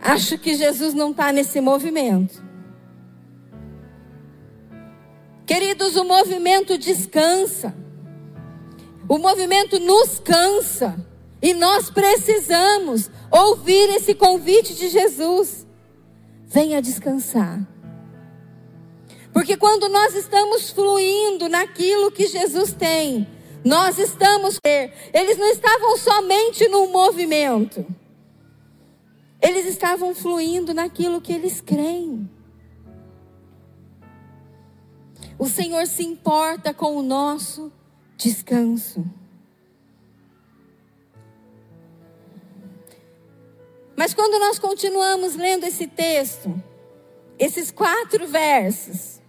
acho 0.00 0.38
que 0.38 0.54
Jesus 0.54 0.92
não 0.92 1.10
está 1.10 1.32
nesse 1.32 1.60
movimento. 1.60 2.42
Queridos, 5.46 5.96
o 5.96 6.04
movimento 6.04 6.76
descansa. 6.78 7.74
O 9.08 9.18
movimento 9.18 9.80
nos 9.80 10.18
cansa. 10.20 10.94
E 11.40 11.54
nós 11.54 11.90
precisamos 11.90 13.10
ouvir 13.30 13.90
esse 13.96 14.14
convite 14.14 14.74
de 14.74 14.88
Jesus. 14.88 15.66
Venha 16.46 16.80
descansar. 16.80 17.66
Porque 19.32 19.56
quando 19.56 19.88
nós 19.88 20.14
estamos 20.14 20.70
fluindo 20.70 21.48
naquilo 21.48 22.12
que 22.12 22.26
Jesus 22.26 22.72
tem, 22.72 23.26
nós 23.64 23.98
estamos. 23.98 24.58
Eles 25.12 25.38
não 25.38 25.48
estavam 25.48 25.96
somente 25.96 26.68
no 26.68 26.86
movimento, 26.88 27.86
eles 29.40 29.66
estavam 29.66 30.14
fluindo 30.14 30.74
naquilo 30.74 31.20
que 31.20 31.32
eles 31.32 31.60
creem. 31.60 32.30
O 35.38 35.48
Senhor 35.48 35.86
se 35.86 36.04
importa 36.04 36.72
com 36.72 36.96
o 36.96 37.02
nosso 37.02 37.72
descanso. 38.16 39.04
Mas 43.96 44.14
quando 44.14 44.38
nós 44.38 44.58
continuamos 44.58 45.34
lendo 45.36 45.64
esse 45.64 45.86
texto, 45.86 46.62
esses 47.38 47.70
quatro 47.70 48.26
versos, 48.26 49.21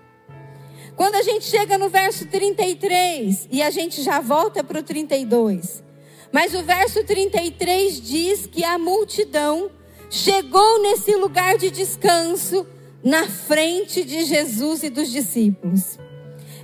quando 0.95 1.15
a 1.15 1.21
gente 1.23 1.45
chega 1.45 1.77
no 1.77 1.89
verso 1.89 2.27
33, 2.27 3.47
e 3.51 3.62
a 3.62 3.69
gente 3.69 4.01
já 4.03 4.19
volta 4.19 4.63
para 4.63 4.79
o 4.79 4.83
32, 4.83 5.83
mas 6.31 6.53
o 6.53 6.63
verso 6.63 7.03
33 7.03 8.01
diz 8.01 8.45
que 8.45 8.63
a 8.63 8.77
multidão 8.77 9.71
chegou 10.09 10.81
nesse 10.81 11.15
lugar 11.15 11.57
de 11.57 11.71
descanso 11.71 12.67
na 13.03 13.27
frente 13.27 14.03
de 14.03 14.23
Jesus 14.23 14.83
e 14.83 14.89
dos 14.89 15.09
discípulos. 15.09 15.97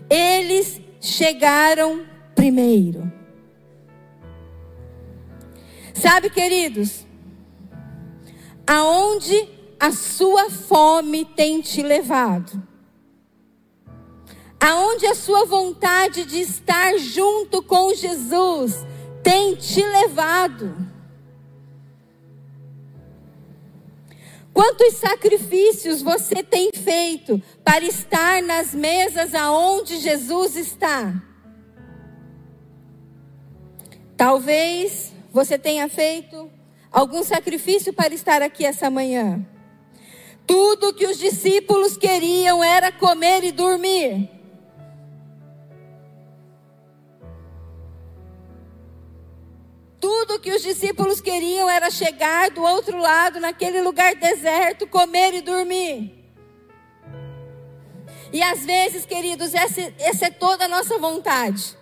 Eles 0.09 0.79
chegaram 1.01 2.05
primeiro. 2.35 3.11
Sabe, 5.93 6.29
queridos, 6.29 7.05
aonde 8.65 9.49
a 9.79 9.91
sua 9.91 10.49
fome 10.49 11.25
tem 11.25 11.59
te 11.61 11.81
levado? 11.81 12.68
Aonde 14.59 15.05
a 15.05 15.15
sua 15.15 15.45
vontade 15.45 16.25
de 16.25 16.41
estar 16.41 16.97
junto 16.97 17.63
com 17.63 17.93
Jesus 17.93 18.85
tem 19.23 19.55
te 19.55 19.81
levado? 19.81 20.75
Quantos 24.53 24.95
sacrifícios 24.95 26.01
você 26.01 26.43
tem 26.43 26.71
feito 26.73 27.41
para 27.63 27.85
estar 27.85 28.43
nas 28.43 28.73
mesas 28.73 29.33
aonde 29.33 29.97
Jesus 29.99 30.57
está? 30.57 31.13
Talvez 34.17 35.13
você 35.31 35.57
tenha 35.57 35.87
feito 35.87 36.51
algum 36.91 37.23
sacrifício 37.23 37.93
para 37.93 38.13
estar 38.13 38.41
aqui 38.41 38.65
essa 38.65 38.89
manhã. 38.89 39.47
Tudo 40.45 40.93
que 40.93 41.07
os 41.07 41.17
discípulos 41.17 41.95
queriam 41.95 42.61
era 42.61 42.91
comer 42.91 43.45
e 43.45 43.53
dormir. 43.53 44.38
Tudo 49.99 50.39
que 50.39 50.51
os 50.51 50.61
discípulos 50.61 51.19
queriam 51.19 51.69
era 51.69 51.91
chegar 51.91 52.49
do 52.51 52.63
outro 52.63 52.97
lado, 52.97 53.39
naquele 53.39 53.81
lugar 53.81 54.15
deserto, 54.15 54.87
comer 54.87 55.33
e 55.33 55.41
dormir. 55.41 56.19
E 58.31 58.41
às 58.41 58.65
vezes, 58.65 59.05
queridos, 59.05 59.53
essa, 59.53 59.93
essa 59.99 60.27
é 60.27 60.29
toda 60.29 60.65
a 60.65 60.67
nossa 60.67 60.97
vontade. 60.97 61.77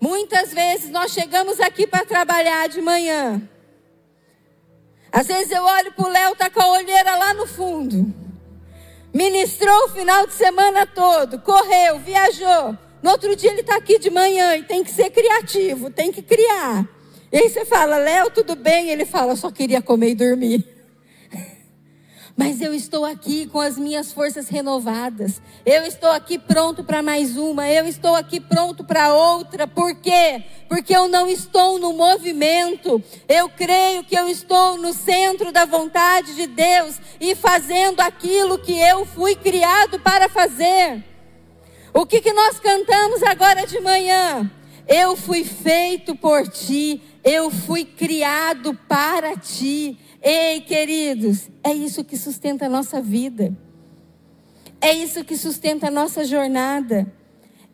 Muitas 0.00 0.52
vezes 0.52 0.90
nós 0.90 1.12
chegamos 1.12 1.60
aqui 1.60 1.86
para 1.86 2.04
trabalhar 2.04 2.68
de 2.68 2.80
manhã. 2.80 3.48
Às 5.12 5.26
vezes 5.26 5.52
eu 5.52 5.62
olho 5.62 5.92
para 5.92 6.06
o 6.06 6.10
Léo, 6.10 6.34
tá 6.34 6.48
com 6.48 6.60
a 6.60 6.72
olheira 6.72 7.14
lá 7.16 7.34
no 7.34 7.46
fundo. 7.46 8.12
Ministrou 9.12 9.84
o 9.84 9.88
final 9.90 10.26
de 10.26 10.32
semana 10.32 10.86
todo, 10.86 11.38
correu, 11.40 11.98
viajou. 11.98 12.76
No 13.02 13.10
outro 13.10 13.34
dia 13.34 13.50
ele 13.50 13.62
está 13.62 13.76
aqui 13.76 13.98
de 13.98 14.10
manhã 14.10 14.56
e 14.56 14.62
tem 14.62 14.84
que 14.84 14.90
ser 14.90 15.10
criativo, 15.10 15.90
tem 15.90 16.12
que 16.12 16.22
criar. 16.22 16.88
E 17.32 17.36
aí 17.38 17.48
você 17.48 17.64
fala, 17.64 17.96
Léo, 17.96 18.30
tudo 18.30 18.54
bem? 18.54 18.90
Ele 18.90 19.04
fala, 19.04 19.34
só 19.34 19.50
queria 19.50 19.82
comer 19.82 20.10
e 20.10 20.14
dormir 20.14 20.68
mas 22.36 22.60
eu 22.60 22.72
estou 22.72 23.04
aqui 23.04 23.46
com 23.46 23.60
as 23.60 23.76
minhas 23.76 24.12
forças 24.12 24.48
renovadas. 24.48 25.40
Eu 25.64 25.84
estou 25.84 26.10
aqui 26.10 26.38
pronto 26.38 26.84
para 26.84 27.02
mais 27.02 27.36
uma, 27.36 27.68
eu 27.68 27.86
estou 27.86 28.14
aqui 28.14 28.38
pronto 28.38 28.84
para 28.84 29.12
outra. 29.14 29.66
Por 29.66 29.94
quê? 29.96 30.44
Porque 30.68 30.94
eu 30.94 31.08
não 31.08 31.28
estou 31.28 31.78
no 31.78 31.92
movimento. 31.92 33.02
Eu 33.28 33.48
creio 33.48 34.04
que 34.04 34.16
eu 34.16 34.28
estou 34.28 34.76
no 34.78 34.92
centro 34.92 35.50
da 35.52 35.64
vontade 35.64 36.34
de 36.34 36.46
Deus 36.46 37.00
e 37.20 37.34
fazendo 37.34 38.00
aquilo 38.00 38.58
que 38.58 38.78
eu 38.78 39.04
fui 39.04 39.34
criado 39.34 39.98
para 40.00 40.28
fazer. 40.28 41.11
O 41.94 42.06
que, 42.06 42.20
que 42.20 42.32
nós 42.32 42.58
cantamos 42.58 43.22
agora 43.22 43.66
de 43.66 43.78
manhã? 43.80 44.50
Eu 44.88 45.14
fui 45.14 45.44
feito 45.44 46.16
por 46.16 46.48
ti, 46.48 47.02
eu 47.22 47.50
fui 47.50 47.84
criado 47.84 48.74
para 48.88 49.36
ti. 49.36 49.98
Ei, 50.22 50.60
queridos, 50.60 51.48
é 51.62 51.72
isso 51.72 52.02
que 52.02 52.16
sustenta 52.16 52.66
a 52.66 52.68
nossa 52.68 53.00
vida. 53.00 53.56
É 54.80 54.92
isso 54.92 55.24
que 55.24 55.36
sustenta 55.36 55.88
a 55.88 55.90
nossa 55.90 56.24
jornada. 56.24 57.12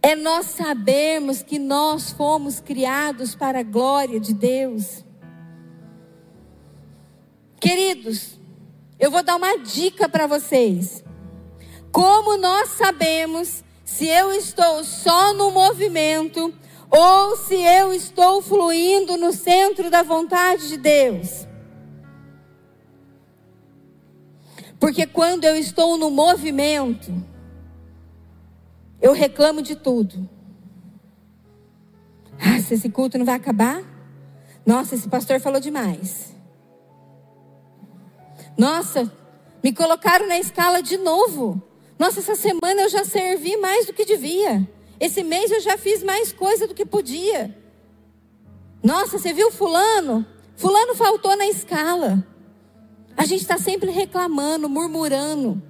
É 0.02 0.14
nós 0.14 0.46
sabermos 0.46 1.42
que 1.42 1.58
nós 1.58 2.10
fomos 2.10 2.60
criados 2.60 3.34
para 3.34 3.60
a 3.60 3.64
glória 3.64 4.20
de 4.20 4.34
Deus. 4.34 5.04
Queridos, 7.60 8.38
eu 8.98 9.10
vou 9.10 9.22
dar 9.22 9.36
uma 9.36 9.58
dica 9.58 10.08
para 10.08 10.26
vocês. 10.26 11.02
Como 11.90 12.36
nós 12.36 12.70
sabemos 12.70 13.64
se 13.88 14.06
eu 14.06 14.30
estou 14.34 14.84
só 14.84 15.32
no 15.32 15.50
movimento 15.50 16.54
ou 16.90 17.36
se 17.38 17.54
eu 17.54 17.90
estou 17.90 18.42
fluindo 18.42 19.16
no 19.16 19.32
centro 19.32 19.90
da 19.90 20.02
vontade 20.02 20.68
de 20.68 20.76
Deus? 20.76 21.48
Porque 24.78 25.06
quando 25.06 25.44
eu 25.44 25.56
estou 25.56 25.96
no 25.96 26.10
movimento, 26.10 27.10
eu 29.00 29.14
reclamo 29.14 29.62
de 29.62 29.74
tudo. 29.74 30.28
Ah, 32.38 32.60
se 32.60 32.74
esse 32.74 32.90
culto 32.90 33.16
não 33.16 33.24
vai 33.24 33.36
acabar? 33.36 33.82
Nossa, 34.66 34.94
esse 34.94 35.08
pastor 35.08 35.40
falou 35.40 35.60
demais. 35.60 36.36
Nossa, 38.56 39.10
me 39.64 39.72
colocaram 39.72 40.28
na 40.28 40.38
escala 40.38 40.82
de 40.82 40.98
novo. 40.98 41.67
Nossa, 41.98 42.20
essa 42.20 42.36
semana 42.36 42.82
eu 42.82 42.88
já 42.88 43.04
servi 43.04 43.56
mais 43.56 43.86
do 43.86 43.92
que 43.92 44.04
devia. 44.04 44.66
Esse 45.00 45.22
mês 45.22 45.50
eu 45.50 45.60
já 45.60 45.76
fiz 45.76 46.02
mais 46.02 46.32
coisa 46.32 46.66
do 46.66 46.74
que 46.74 46.86
podia. 46.86 47.56
Nossa, 48.82 49.18
você 49.18 49.32
viu 49.32 49.50
Fulano? 49.50 50.24
Fulano 50.56 50.94
faltou 50.94 51.36
na 51.36 51.46
escala. 51.46 52.24
A 53.16 53.24
gente 53.24 53.40
está 53.40 53.58
sempre 53.58 53.90
reclamando, 53.90 54.68
murmurando. 54.68 55.60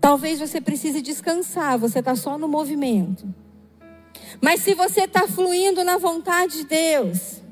Talvez 0.00 0.38
você 0.38 0.60
precise 0.60 1.00
descansar, 1.00 1.78
você 1.78 2.00
está 2.00 2.14
só 2.14 2.36
no 2.36 2.46
movimento. 2.46 3.26
Mas 4.40 4.60
se 4.60 4.74
você 4.74 5.02
está 5.04 5.26
fluindo 5.26 5.82
na 5.82 5.96
vontade 5.98 6.58
de 6.58 6.64
Deus, 6.64 7.42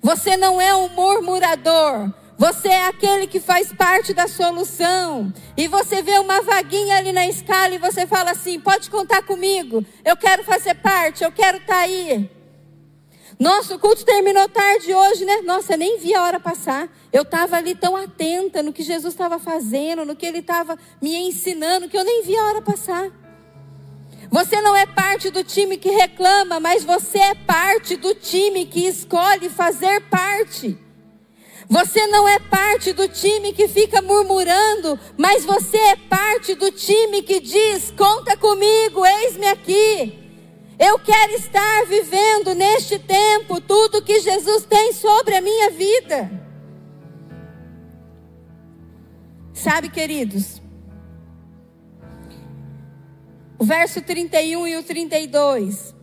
você 0.00 0.36
não 0.36 0.60
é 0.60 0.74
um 0.74 0.88
murmurador, 0.88 2.12
você 2.38 2.68
é 2.68 2.86
aquele 2.86 3.26
que 3.26 3.40
faz 3.40 3.72
parte 3.72 4.12
da 4.12 4.28
solução. 4.28 5.32
E 5.56 5.66
você 5.68 6.02
vê 6.02 6.18
uma 6.18 6.42
vaguinha 6.42 6.98
ali 6.98 7.12
na 7.12 7.26
escala 7.26 7.74
e 7.74 7.78
você 7.78 8.06
fala 8.06 8.32
assim: 8.32 8.60
pode 8.60 8.90
contar 8.90 9.22
comigo, 9.22 9.84
eu 10.04 10.16
quero 10.16 10.44
fazer 10.44 10.74
parte, 10.74 11.24
eu 11.24 11.32
quero 11.32 11.58
estar 11.58 11.74
tá 11.74 11.80
aí. 11.80 12.30
Nosso 13.38 13.78
culto 13.78 14.04
terminou 14.04 14.48
tarde 14.48 14.94
hoje, 14.94 15.24
né? 15.24 15.42
Nossa, 15.42 15.76
nem 15.76 15.98
vi 15.98 16.14
a 16.14 16.22
hora 16.22 16.40
passar. 16.40 16.88
Eu 17.12 17.22
estava 17.22 17.56
ali 17.56 17.74
tão 17.74 17.94
atenta 17.94 18.62
no 18.62 18.72
que 18.72 18.82
Jesus 18.82 19.12
estava 19.12 19.38
fazendo, 19.38 20.06
no 20.06 20.16
que 20.16 20.24
Ele 20.24 20.38
estava 20.38 20.78
me 21.02 21.14
ensinando, 21.14 21.88
que 21.88 21.98
eu 21.98 22.04
nem 22.04 22.22
vi 22.22 22.36
a 22.36 22.44
hora 22.46 22.62
passar. 22.62 23.10
Você 24.30 24.60
não 24.60 24.74
é 24.74 24.86
parte 24.86 25.30
do 25.30 25.44
time 25.44 25.76
que 25.76 25.90
reclama, 25.90 26.58
mas 26.58 26.82
você 26.82 27.18
é 27.18 27.34
parte 27.34 27.96
do 27.96 28.14
time 28.14 28.64
que 28.64 28.86
escolhe 28.86 29.50
fazer 29.50 30.00
parte. 30.08 30.85
Você 31.68 32.06
não 32.06 32.28
é 32.28 32.38
parte 32.38 32.92
do 32.92 33.08
time 33.08 33.52
que 33.52 33.66
fica 33.66 34.00
murmurando, 34.00 34.98
mas 35.16 35.44
você 35.44 35.76
é 35.76 35.96
parte 35.96 36.54
do 36.54 36.70
time 36.70 37.22
que 37.22 37.40
diz: 37.40 37.90
conta 37.90 38.36
comigo, 38.36 39.04
eis-me 39.04 39.46
aqui. 39.48 40.26
Eu 40.78 40.98
quero 40.98 41.32
estar 41.32 41.86
vivendo 41.86 42.54
neste 42.54 42.98
tempo 42.98 43.60
tudo 43.60 44.02
que 44.02 44.20
Jesus 44.20 44.64
tem 44.64 44.92
sobre 44.92 45.34
a 45.34 45.40
minha 45.40 45.70
vida. 45.70 46.30
Sabe, 49.54 49.88
queridos? 49.88 50.60
O 53.58 53.64
verso 53.64 54.02
31 54.02 54.66
e 54.66 54.76
o 54.76 54.82
32. 54.82 55.94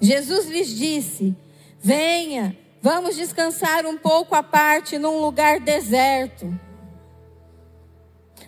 Jesus 0.00 0.46
lhes 0.46 0.68
disse: 0.68 1.36
Venha, 1.80 2.56
vamos 2.80 3.16
descansar 3.16 3.86
um 3.86 3.96
pouco 3.96 4.34
à 4.34 4.42
parte 4.42 4.98
num 4.98 5.20
lugar 5.20 5.60
deserto. 5.60 6.46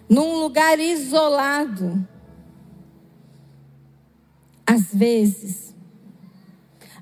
num 0.08 0.40
lugar 0.40 0.80
isolado. 0.80 2.06
Às 4.66 4.92
vezes, 4.92 5.74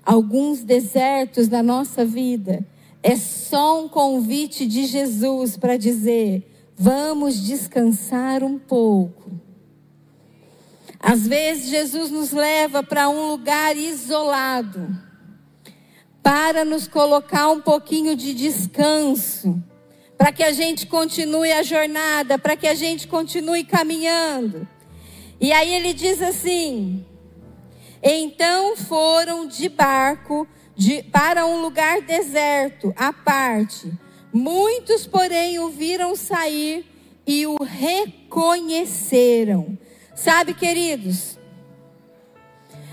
alguns 0.04 0.62
desertos 0.62 1.48
da 1.48 1.62
nossa 1.62 2.04
vida 2.04 2.66
é 3.02 3.16
só 3.16 3.84
um 3.84 3.88
convite 3.88 4.66
de 4.66 4.86
Jesus 4.86 5.56
para 5.56 5.76
dizer: 5.76 6.72
vamos 6.76 7.40
descansar 7.40 8.42
um 8.42 8.58
pouco. 8.58 9.30
Às 10.98 11.26
vezes, 11.26 11.68
Jesus 11.68 12.10
nos 12.10 12.32
leva 12.32 12.82
para 12.82 13.08
um 13.08 13.28
lugar 13.28 13.76
isolado, 13.76 14.88
para 16.26 16.64
nos 16.64 16.88
colocar 16.88 17.48
um 17.50 17.60
pouquinho 17.60 18.16
de 18.16 18.34
descanso, 18.34 19.62
para 20.18 20.32
que 20.32 20.42
a 20.42 20.50
gente 20.50 20.84
continue 20.84 21.52
a 21.52 21.62
jornada, 21.62 22.36
para 22.36 22.56
que 22.56 22.66
a 22.66 22.74
gente 22.74 23.06
continue 23.06 23.62
caminhando. 23.62 24.66
E 25.40 25.52
aí 25.52 25.72
ele 25.72 25.94
diz 25.94 26.20
assim: 26.20 27.06
então 28.02 28.76
foram 28.76 29.46
de 29.46 29.68
barco 29.68 30.48
de, 30.74 31.00
para 31.04 31.46
um 31.46 31.60
lugar 31.60 32.00
deserto, 32.00 32.92
à 32.96 33.12
parte. 33.12 33.88
Muitos, 34.32 35.06
porém, 35.06 35.60
o 35.60 35.68
viram 35.68 36.16
sair 36.16 36.84
e 37.24 37.46
o 37.46 37.62
reconheceram. 37.62 39.78
Sabe, 40.12 40.54
queridos? 40.54 41.38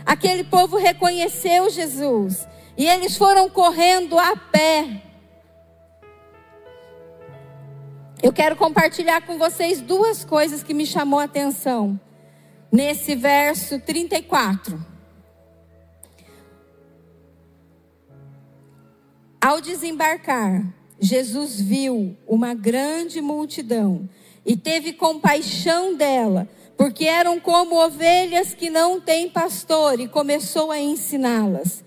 Aquele 0.06 0.43
povo 0.43 0.78
reconheceu 0.78 1.67
Jesus 1.72 2.46
e 2.78 2.88
eles 2.88 3.16
foram 3.16 3.50
correndo 3.50 4.18
a 4.18 4.36
pé. 4.36 5.04
Eu 8.22 8.32
quero 8.32 8.56
compartilhar 8.56 9.26
com 9.26 9.38
vocês 9.38 9.82
duas 9.82 10.24
coisas 10.24 10.64
que 10.64 10.74
me 10.74 10.86
chamou 10.86 11.20
a 11.20 11.26
atenção 11.26 12.00
nesse 12.72 13.16
verso 13.16 13.80
34. 13.80 14.94
Ao 19.40 19.60
desembarcar, 19.60 20.66
Jesus 20.98 21.60
viu 21.60 22.18
uma 22.26 22.54
grande 22.54 23.20
multidão 23.20 24.08
e 24.46 24.56
teve 24.56 24.94
compaixão 24.94 25.96
dela, 25.96 26.48
porque 26.78 27.06
eram 27.06 27.40
como 27.40 27.76
ovelhas 27.76 28.54
que 28.54 28.70
não 28.70 29.02
têm 29.02 29.30
pastor, 29.30 30.00
e 30.00 30.08
começou 30.08 30.72
a 30.72 30.80
ensiná-las. 30.80 31.84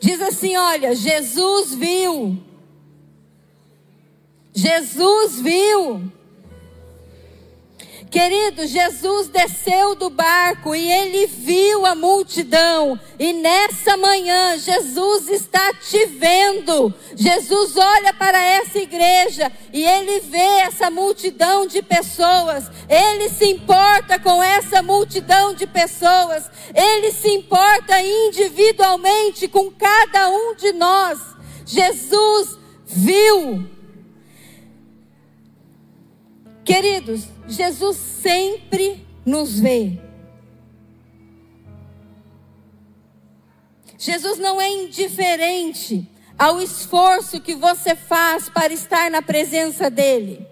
Diz 0.00 0.20
assim: 0.22 0.56
Olha, 0.56 0.94
Jesus 0.94 1.74
viu. 1.74 2.42
Jesus 4.54 5.40
viu 5.40 6.10
Querido, 8.10 8.66
Jesus 8.66 9.28
desceu 9.28 9.94
do 9.94 10.10
barco 10.10 10.74
e 10.74 10.90
ele 10.90 11.28
viu 11.28 11.86
a 11.86 11.94
multidão. 11.94 12.98
E 13.16 13.32
nessa 13.32 13.96
manhã, 13.96 14.58
Jesus 14.58 15.28
está 15.28 15.72
te 15.74 16.06
vendo. 16.06 16.92
Jesus 17.14 17.76
olha 17.76 18.12
para 18.12 18.42
essa 18.42 18.78
igreja 18.78 19.52
e 19.72 19.86
ele 19.86 20.18
vê 20.20 20.58
essa 20.62 20.90
multidão 20.90 21.68
de 21.68 21.82
pessoas. 21.82 22.68
Ele 22.88 23.28
se 23.28 23.46
importa 23.46 24.18
com 24.18 24.42
essa 24.42 24.82
multidão 24.82 25.54
de 25.54 25.68
pessoas. 25.68 26.50
Ele 26.74 27.12
se 27.12 27.28
importa 27.28 28.02
individualmente 28.02 29.46
com 29.46 29.70
cada 29.70 30.28
um 30.30 30.56
de 30.56 30.72
nós. 30.72 31.20
Jesus 31.64 32.58
viu. 32.84 33.79
Queridos, 36.64 37.24
Jesus 37.48 37.96
sempre 37.96 39.06
nos 39.24 39.58
vê. 39.58 39.98
Jesus 43.98 44.38
não 44.38 44.60
é 44.60 44.68
indiferente 44.70 46.08
ao 46.38 46.60
esforço 46.60 47.40
que 47.40 47.54
você 47.54 47.94
faz 47.94 48.48
para 48.48 48.72
estar 48.72 49.10
na 49.10 49.20
presença 49.20 49.90
dEle. 49.90 50.46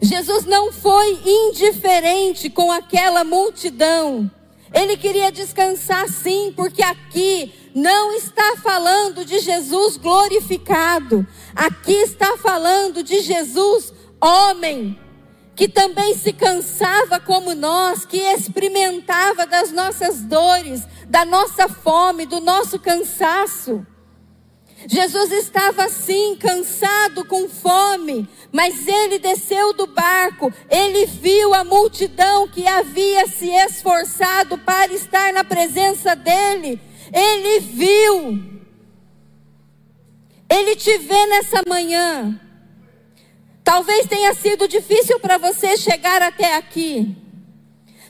Jesus 0.00 0.46
não 0.46 0.72
foi 0.72 1.20
indiferente 1.26 2.48
com 2.48 2.72
aquela 2.72 3.22
multidão. 3.22 4.30
Ele 4.72 4.96
queria 4.96 5.30
descansar 5.30 6.08
sim, 6.08 6.54
porque 6.56 6.82
aqui 6.82 7.52
não 7.74 8.12
está 8.14 8.56
falando 8.62 9.24
de 9.24 9.38
Jesus 9.40 9.98
glorificado. 9.98 11.26
Aqui 11.54 11.92
está 11.92 12.38
falando 12.38 13.02
de 13.02 13.20
Jesus 13.20 13.92
homem 14.20 14.98
que 15.54 15.68
também 15.68 16.14
se 16.14 16.32
cansava 16.32 17.20
como 17.20 17.54
nós, 17.54 18.04
que 18.06 18.16
experimentava 18.16 19.44
das 19.46 19.70
nossas 19.72 20.22
dores, 20.22 20.86
da 21.06 21.24
nossa 21.24 21.68
fome, 21.68 22.24
do 22.24 22.40
nosso 22.40 22.78
cansaço. 22.78 23.86
Jesus 24.86 25.30
estava 25.32 25.84
assim, 25.84 26.34
cansado, 26.36 27.26
com 27.26 27.46
fome, 27.48 28.26
mas 28.50 28.88
ele 28.88 29.18
desceu 29.18 29.74
do 29.74 29.86
barco, 29.86 30.50
ele 30.70 31.04
viu 31.04 31.52
a 31.52 31.62
multidão 31.62 32.48
que 32.48 32.66
havia 32.66 33.26
se 33.26 33.50
esforçado 33.50 34.56
para 34.56 34.90
estar 34.94 35.32
na 35.34 35.44
presença 35.44 36.16
dele, 36.16 36.80
ele 37.12 37.60
viu. 37.60 38.60
Ele 40.48 40.74
te 40.74 40.96
vê 40.96 41.26
nessa 41.26 41.60
manhã. 41.68 42.40
Talvez 43.72 44.04
tenha 44.04 44.34
sido 44.34 44.66
difícil 44.66 45.20
para 45.20 45.38
você 45.38 45.76
chegar 45.76 46.20
até 46.20 46.56
aqui. 46.56 47.16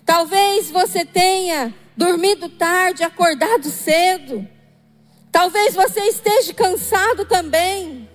Talvez 0.06 0.70
você 0.70 1.04
tenha 1.04 1.74
dormido 1.94 2.48
tarde, 2.48 3.04
acordado 3.04 3.68
cedo. 3.68 4.48
Talvez 5.30 5.74
você 5.74 6.00
esteja 6.04 6.54
cansado 6.54 7.26
também. 7.26 8.08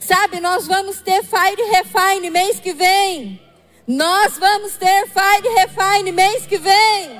Sabe, 0.00 0.40
nós 0.40 0.66
vamos 0.66 1.00
ter 1.00 1.22
Fire 1.22 1.70
Refine 1.70 2.30
mês 2.30 2.58
que 2.58 2.72
vem. 2.72 3.40
Nós 3.86 4.36
vamos 4.36 4.76
ter 4.76 5.06
Fire 5.06 5.54
Refine 5.54 6.10
mês 6.10 6.44
que 6.46 6.58
vem. 6.58 7.16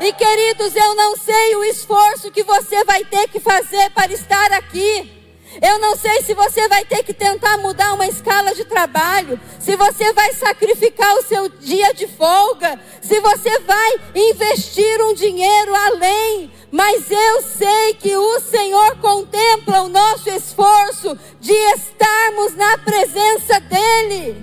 E 0.00 0.14
queridos, 0.14 0.74
eu 0.74 0.94
não 0.94 1.14
sei 1.14 1.56
o 1.56 1.64
esforço 1.64 2.30
que 2.30 2.42
você 2.42 2.82
vai 2.84 3.04
ter 3.04 3.28
que 3.28 3.38
fazer 3.38 3.90
para 3.90 4.10
estar 4.10 4.50
aqui. 4.52 5.17
Eu 5.60 5.78
não 5.78 5.96
sei 5.96 6.22
se 6.22 6.34
você 6.34 6.68
vai 6.68 6.84
ter 6.84 7.02
que 7.02 7.14
tentar 7.14 7.56
mudar 7.58 7.94
uma 7.94 8.06
escala 8.06 8.54
de 8.54 8.64
trabalho, 8.64 9.40
se 9.58 9.74
você 9.76 10.12
vai 10.12 10.32
sacrificar 10.34 11.14
o 11.16 11.22
seu 11.22 11.48
dia 11.48 11.92
de 11.94 12.06
folga, 12.06 12.78
se 13.00 13.18
você 13.20 13.58
vai 13.60 14.00
investir 14.14 15.02
um 15.02 15.14
dinheiro 15.14 15.74
além, 15.74 16.52
mas 16.70 17.10
eu 17.10 17.42
sei 17.42 17.94
que 17.94 18.14
o 18.14 18.40
Senhor 18.40 18.98
contempla 18.98 19.82
o 19.82 19.88
nosso 19.88 20.28
esforço 20.28 21.18
de 21.40 21.52
estarmos 21.52 22.54
na 22.54 22.78
presença 22.78 23.58
dEle. 23.60 24.36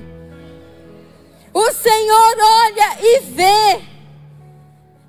O 1.54 1.72
Senhor 1.72 2.36
olha 2.40 2.98
e 3.00 3.20
vê. 3.20 3.82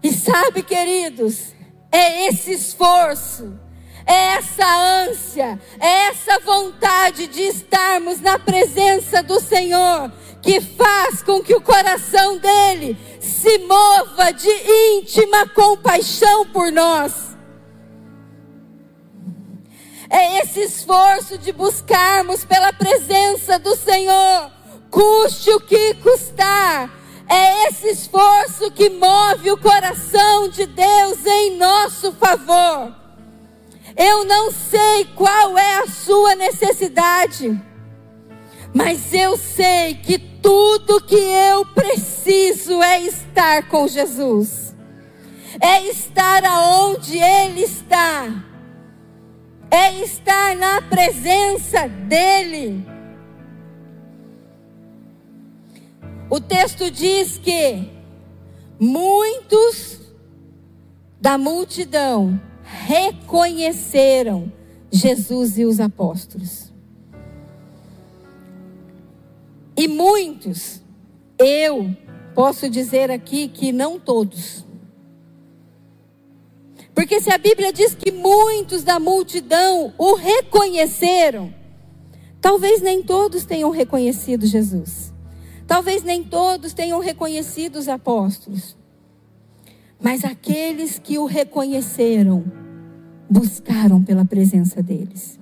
E 0.02 0.12
sabe, 0.12 0.62
queridos, 0.62 1.52
é 1.90 2.28
esse 2.28 2.52
esforço 2.52 3.65
é 4.06 4.36
essa 4.36 4.64
ânsia, 5.08 5.60
é 5.80 6.08
essa 6.08 6.38
vontade 6.38 7.26
de 7.26 7.42
estarmos 7.42 8.20
na 8.20 8.38
presença 8.38 9.20
do 9.22 9.40
Senhor 9.40 10.12
que 10.40 10.60
faz 10.60 11.24
com 11.24 11.42
que 11.42 11.56
o 11.56 11.60
coração 11.60 12.38
dele 12.38 12.96
se 13.20 13.58
mova 13.58 14.30
de 14.32 14.48
íntima 14.94 15.48
compaixão 15.48 16.46
por 16.46 16.70
nós. 16.70 17.36
É 20.08 20.38
esse 20.38 20.60
esforço 20.60 21.36
de 21.36 21.50
buscarmos 21.50 22.44
pela 22.44 22.72
presença 22.72 23.58
do 23.58 23.74
Senhor, 23.74 24.52
custe 24.88 25.50
o 25.50 25.58
que 25.58 25.94
custar. 25.94 26.88
É 27.28 27.66
esse 27.66 27.88
esforço 27.88 28.70
que 28.70 28.88
move 28.88 29.50
o 29.50 29.56
coração 29.56 30.48
de 30.48 30.64
Deus 30.64 31.26
em 31.26 31.56
nosso 31.56 32.12
favor. 32.12 33.05
Eu 33.96 34.24
não 34.26 34.50
sei 34.50 35.06
qual 35.14 35.56
é 35.56 35.78
a 35.78 35.86
sua 35.86 36.34
necessidade, 36.34 37.58
mas 38.74 39.14
eu 39.14 39.38
sei 39.38 39.94
que 39.94 40.18
tudo 40.18 41.00
que 41.00 41.14
eu 41.14 41.64
preciso 41.64 42.82
é 42.82 43.00
estar 43.00 43.66
com 43.68 43.88
Jesus, 43.88 44.76
é 45.58 45.88
estar 45.88 46.44
aonde 46.44 47.16
Ele 47.16 47.62
está, 47.62 48.44
é 49.70 49.94
estar 50.02 50.54
na 50.56 50.82
presença 50.82 51.88
dEle. 51.88 52.86
O 56.28 56.38
texto 56.38 56.90
diz 56.90 57.38
que 57.38 57.90
muitos 58.78 60.00
da 61.18 61.38
multidão 61.38 62.38
reconheceram 62.66 64.52
Jesus 64.90 65.56
e 65.56 65.64
os 65.64 65.78
apóstolos. 65.78 66.72
E 69.76 69.86
muitos, 69.86 70.82
eu 71.38 71.94
posso 72.34 72.68
dizer 72.68 73.10
aqui 73.10 73.46
que 73.46 73.70
não 73.72 74.00
todos. 74.00 74.64
Porque 76.94 77.20
se 77.20 77.30
a 77.30 77.38
Bíblia 77.38 77.72
diz 77.72 77.94
que 77.94 78.10
muitos 78.10 78.82
da 78.82 78.98
multidão 78.98 79.92
o 79.96 80.14
reconheceram, 80.14 81.54
talvez 82.40 82.80
nem 82.80 83.02
todos 83.02 83.44
tenham 83.44 83.70
reconhecido 83.70 84.46
Jesus. 84.46 85.12
Talvez 85.66 86.02
nem 86.02 86.24
todos 86.24 86.72
tenham 86.72 86.98
reconhecido 87.00 87.76
os 87.76 87.88
apóstolos. 87.88 88.76
Mas 90.00 90.24
aqueles 90.24 90.98
que 90.98 91.18
o 91.18 91.24
reconheceram, 91.24 92.44
buscaram 93.28 94.02
pela 94.02 94.24
presença 94.24 94.82
deles. 94.82 95.38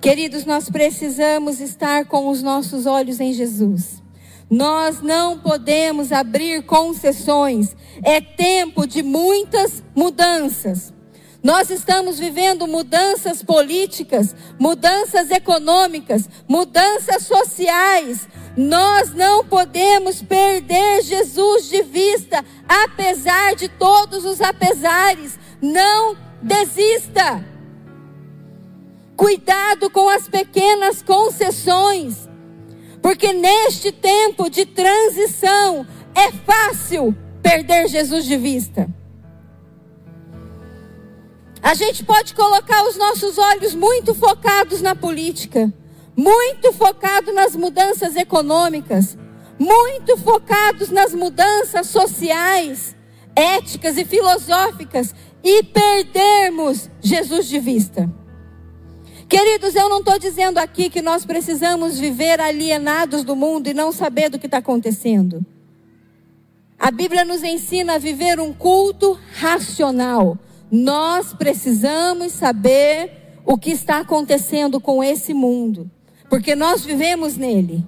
Queridos, 0.00 0.44
nós 0.44 0.68
precisamos 0.68 1.60
estar 1.60 2.06
com 2.06 2.28
os 2.28 2.42
nossos 2.42 2.86
olhos 2.86 3.20
em 3.20 3.32
Jesus. 3.32 4.02
Nós 4.50 5.00
não 5.00 5.38
podemos 5.38 6.12
abrir 6.12 6.62
concessões. 6.64 7.74
É 8.02 8.20
tempo 8.20 8.86
de 8.86 9.02
muitas 9.02 9.82
mudanças. 9.94 10.92
Nós 11.42 11.70
estamos 11.70 12.20
vivendo 12.20 12.68
mudanças 12.68 13.42
políticas, 13.42 14.34
mudanças 14.60 15.28
econômicas, 15.30 16.28
mudanças 16.46 17.24
sociais. 17.24 18.28
Nós 18.56 19.12
não 19.12 19.44
podemos 19.44 20.22
perder 20.22 21.02
Jesus 21.02 21.68
de 21.68 21.82
vista, 21.82 22.44
apesar 22.68 23.56
de 23.56 23.68
todos 23.68 24.24
os 24.24 24.40
apesares. 24.40 25.36
Não 25.60 26.16
desista. 26.40 27.44
Cuidado 29.16 29.90
com 29.90 30.08
as 30.08 30.28
pequenas 30.28 31.02
concessões, 31.02 32.28
porque 33.00 33.32
neste 33.32 33.90
tempo 33.90 34.48
de 34.48 34.64
transição 34.64 35.86
é 36.14 36.30
fácil 36.30 37.16
perder 37.42 37.88
Jesus 37.88 38.24
de 38.24 38.36
vista. 38.36 38.88
A 41.62 41.74
gente 41.74 42.04
pode 42.04 42.34
colocar 42.34 42.82
os 42.88 42.96
nossos 42.96 43.38
olhos 43.38 43.72
muito 43.72 44.14
focados 44.14 44.82
na 44.82 44.96
política, 44.96 45.72
muito 46.16 46.72
focados 46.72 47.32
nas 47.32 47.54
mudanças 47.54 48.16
econômicas, 48.16 49.16
muito 49.56 50.16
focados 50.16 50.90
nas 50.90 51.14
mudanças 51.14 51.86
sociais, 51.86 52.96
éticas 53.36 53.96
e 53.96 54.04
filosóficas 54.04 55.14
e 55.42 55.62
perdermos 55.62 56.90
Jesus 57.00 57.46
de 57.46 57.60
vista. 57.60 58.10
Queridos, 59.28 59.76
eu 59.76 59.88
não 59.88 60.00
estou 60.00 60.18
dizendo 60.18 60.58
aqui 60.58 60.90
que 60.90 61.00
nós 61.00 61.24
precisamos 61.24 61.96
viver 61.96 62.40
alienados 62.40 63.22
do 63.22 63.36
mundo 63.36 63.68
e 63.68 63.72
não 63.72 63.92
saber 63.92 64.28
do 64.28 64.38
que 64.38 64.46
está 64.46 64.58
acontecendo. 64.58 65.46
A 66.78 66.90
Bíblia 66.90 67.24
nos 67.24 67.44
ensina 67.44 67.94
a 67.94 67.98
viver 67.98 68.40
um 68.40 68.52
culto 68.52 69.18
racional. 69.34 70.36
Nós 70.74 71.34
precisamos 71.34 72.32
saber 72.32 73.42
o 73.44 73.58
que 73.58 73.70
está 73.72 73.98
acontecendo 73.98 74.80
com 74.80 75.04
esse 75.04 75.34
mundo, 75.34 75.90
porque 76.30 76.56
nós 76.56 76.82
vivemos 76.82 77.36
nele. 77.36 77.86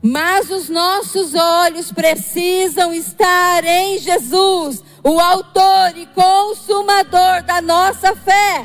Mas 0.00 0.48
os 0.48 0.68
nossos 0.68 1.34
olhos 1.34 1.90
precisam 1.90 2.94
estar 2.94 3.64
em 3.64 3.98
Jesus, 3.98 4.80
o 5.02 5.18
Autor 5.18 5.96
e 5.96 6.06
Consumador 6.06 7.42
da 7.42 7.60
nossa 7.60 8.14
fé. 8.14 8.64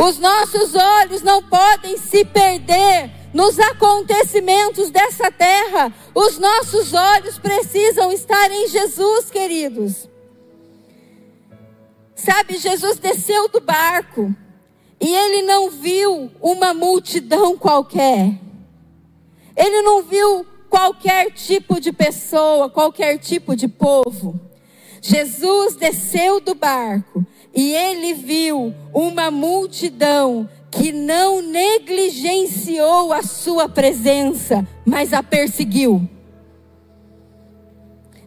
Os 0.00 0.20
nossos 0.20 0.76
olhos 0.76 1.20
não 1.20 1.42
podem 1.42 1.98
se 1.98 2.24
perder 2.24 3.10
nos 3.34 3.58
acontecimentos 3.58 4.88
dessa 4.88 5.32
terra. 5.32 5.92
Os 6.14 6.38
nossos 6.38 6.94
olhos 6.94 7.40
precisam 7.40 8.12
estar 8.12 8.52
em 8.52 8.68
Jesus, 8.68 9.32
queridos. 9.32 10.11
Sabe, 12.24 12.56
Jesus 12.56 13.00
desceu 13.00 13.48
do 13.48 13.60
barco 13.60 14.32
e 15.00 15.12
ele 15.12 15.42
não 15.42 15.68
viu 15.68 16.30
uma 16.40 16.72
multidão 16.72 17.58
qualquer. 17.58 18.38
Ele 19.56 19.82
não 19.82 20.04
viu 20.04 20.46
qualquer 20.70 21.32
tipo 21.32 21.80
de 21.80 21.92
pessoa, 21.92 22.70
qualquer 22.70 23.18
tipo 23.18 23.56
de 23.56 23.66
povo. 23.66 24.40
Jesus 25.00 25.74
desceu 25.74 26.38
do 26.38 26.54
barco 26.54 27.26
e 27.52 27.74
ele 27.74 28.14
viu 28.14 28.72
uma 28.94 29.28
multidão 29.28 30.48
que 30.70 30.92
não 30.92 31.42
negligenciou 31.42 33.12
a 33.12 33.24
sua 33.24 33.68
presença, 33.68 34.64
mas 34.86 35.12
a 35.12 35.24
perseguiu. 35.24 36.08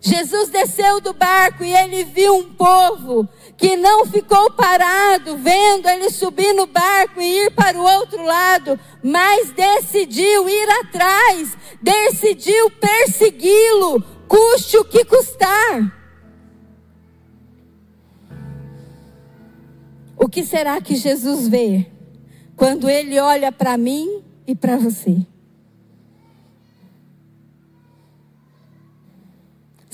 Jesus 0.05 0.49
desceu 0.49 1.01
do 1.01 1.13
barco 1.13 1.63
e 1.63 1.73
ele 1.75 2.03
viu 2.03 2.35
um 2.35 2.53
povo 2.53 3.27
que 3.57 3.75
não 3.75 4.05
ficou 4.05 4.51
parado 4.51 5.37
vendo 5.37 5.87
ele 5.87 6.09
subir 6.09 6.53
no 6.53 6.65
barco 6.65 7.21
e 7.21 7.45
ir 7.45 7.51
para 7.51 7.77
o 7.77 7.83
outro 7.83 8.23
lado, 8.23 8.79
mas 9.01 9.51
decidiu 9.51 10.49
ir 10.49 10.69
atrás, 10.81 11.57
decidiu 11.81 12.69
persegui-lo, 12.71 14.01
custe 14.27 14.77
o 14.77 14.85
que 14.85 15.05
custar. 15.05 15.93
O 20.17 20.27
que 20.27 20.43
será 20.43 20.81
que 20.81 20.95
Jesus 20.95 21.47
vê 21.47 21.87
quando 22.55 22.89
ele 22.89 23.19
olha 23.19 23.51
para 23.51 23.77
mim 23.77 24.23
e 24.47 24.55
para 24.55 24.77
você? 24.77 25.25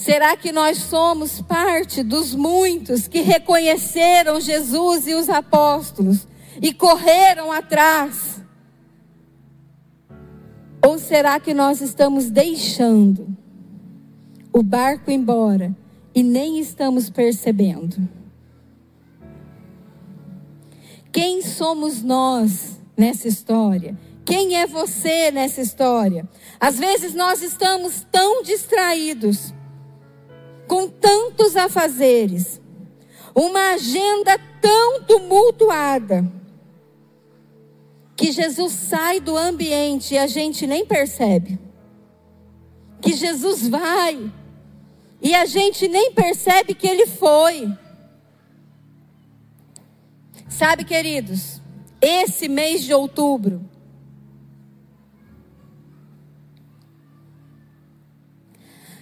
Será 0.01 0.35
que 0.35 0.51
nós 0.51 0.79
somos 0.79 1.41
parte 1.41 2.01
dos 2.01 2.33
muitos 2.33 3.07
que 3.07 3.21
reconheceram 3.21 4.41
Jesus 4.41 5.05
e 5.05 5.13
os 5.13 5.29
apóstolos 5.29 6.27
e 6.59 6.73
correram 6.73 7.51
atrás? 7.51 8.41
Ou 10.83 10.97
será 10.97 11.39
que 11.39 11.53
nós 11.53 11.81
estamos 11.81 12.31
deixando 12.31 13.27
o 14.51 14.63
barco 14.63 15.11
embora 15.11 15.71
e 16.15 16.23
nem 16.23 16.57
estamos 16.57 17.07
percebendo? 17.07 18.09
Quem 21.11 21.43
somos 21.43 22.01
nós 22.01 22.81
nessa 22.97 23.27
história? 23.27 23.95
Quem 24.25 24.55
é 24.55 24.65
você 24.65 25.29
nessa 25.29 25.61
história? 25.61 26.27
Às 26.59 26.79
vezes 26.79 27.13
nós 27.13 27.43
estamos 27.43 28.03
tão 28.11 28.41
distraídos, 28.41 29.53
com 30.71 30.87
tantos 30.87 31.57
afazeres, 31.57 32.61
uma 33.35 33.73
agenda 33.73 34.39
tão 34.61 35.03
tumultuada, 35.03 36.25
que 38.15 38.31
Jesus 38.31 38.71
sai 38.71 39.19
do 39.19 39.35
ambiente 39.35 40.13
e 40.13 40.17
a 40.17 40.27
gente 40.27 40.65
nem 40.65 40.85
percebe. 40.85 41.59
Que 43.01 43.11
Jesus 43.11 43.67
vai 43.67 44.31
e 45.21 45.35
a 45.35 45.43
gente 45.45 45.89
nem 45.89 46.13
percebe 46.13 46.73
que 46.73 46.87
ele 46.87 47.05
foi. 47.05 47.69
Sabe, 50.47 50.85
queridos, 50.85 51.61
esse 51.99 52.47
mês 52.47 52.81
de 52.83 52.93
outubro, 52.93 53.61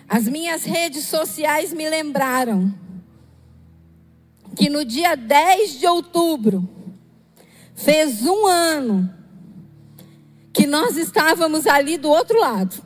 as 0.09 0.27
minhas 0.27 0.63
redes 0.63 1.05
sociais 1.05 1.71
me 1.71 1.87
lembraram 1.87 2.73
que 4.55 4.69
no 4.69 4.83
dia 4.83 5.15
10 5.15 5.79
de 5.79 5.85
outubro, 5.85 6.67
fez 7.75 8.25
um 8.25 8.47
ano 8.47 9.13
que 10.51 10.65
nós 10.65 10.97
estávamos 10.97 11.67
ali 11.67 11.97
do 11.97 12.09
outro 12.09 12.39
lado. 12.39 12.83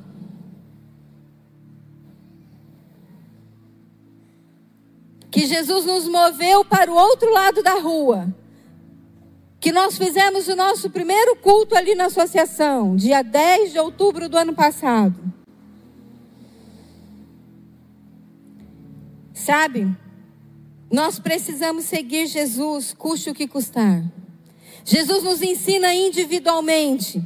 Que 5.32 5.48
Jesus 5.48 5.86
nos 5.86 6.08
moveu 6.08 6.64
para 6.64 6.92
o 6.92 6.96
outro 6.96 7.32
lado 7.32 7.64
da 7.64 7.80
rua 7.80 8.28
que 9.60 9.72
nós 9.72 9.98
fizemos 9.98 10.50
o 10.50 10.58
nosso 10.58 10.90
primeiro 10.90 11.38
culto 11.38 11.74
ali 11.74 11.96
na 11.96 12.08
associação, 12.08 12.98
dia 12.98 13.24
10 13.24 13.72
de 13.72 13.80
outubro 13.80 14.28
do 14.28 14.38
ano 14.38 14.54
passado. 14.54 15.16
Sabe, 19.46 19.94
nós 20.90 21.20
precisamos 21.20 21.84
seguir 21.84 22.28
Jesus, 22.28 22.94
custe 22.98 23.30
o 23.30 23.36
que 23.36 23.46
custar. 23.46 24.02
Jesus 24.86 25.22
nos 25.22 25.42
ensina 25.42 25.94
individualmente, 25.94 27.22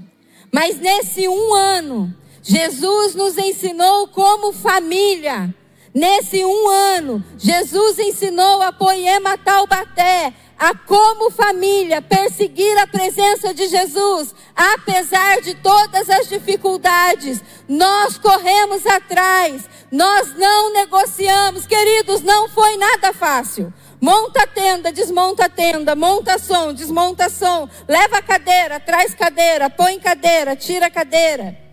mas 0.52 0.80
nesse 0.80 1.28
um 1.28 1.54
ano, 1.54 2.12
Jesus 2.42 3.14
nos 3.14 3.38
ensinou 3.38 4.08
como 4.08 4.52
família 4.52 5.54
Nesse 5.98 6.46
um 6.46 6.70
ano, 6.70 7.24
Jesus 7.40 7.98
ensinou 7.98 8.62
a 8.62 8.72
Poema 8.72 9.36
Taubaté 9.36 10.32
a 10.56 10.76
como 10.76 11.32
família 11.32 12.04
perseguir 12.04 12.78
a 12.78 12.86
presença 12.86 13.52
de 13.52 13.68
Jesus, 13.68 14.36
apesar 14.56 15.42
de 15.42 15.56
todas 15.56 16.08
as 16.08 16.30
dificuldades. 16.30 17.44
Nós 17.68 18.16
corremos 18.16 18.86
atrás, 18.86 19.68
nós 19.92 20.36
não 20.38 20.72
negociamos, 20.72 21.66
queridos, 21.66 22.22
não 22.22 22.48
foi 22.48 22.78
nada 22.78 23.12
fácil. 23.12 23.74
Monta 24.00 24.44
a 24.44 24.48
tenda, 24.48 24.92
desmonta 24.92 25.46
a 25.46 25.50
tenda, 25.50 25.96
monta 25.96 26.38
som, 26.38 26.74
desmonta 26.74 27.28
som, 27.28 27.68
leva 27.88 28.20
a 28.20 28.22
cadeira, 28.22 28.80
traz 28.80 29.16
cadeira, 29.16 29.68
põe 29.68 30.00
cadeira, 30.00 30.56
tira 30.56 30.92
cadeira. 30.92 31.67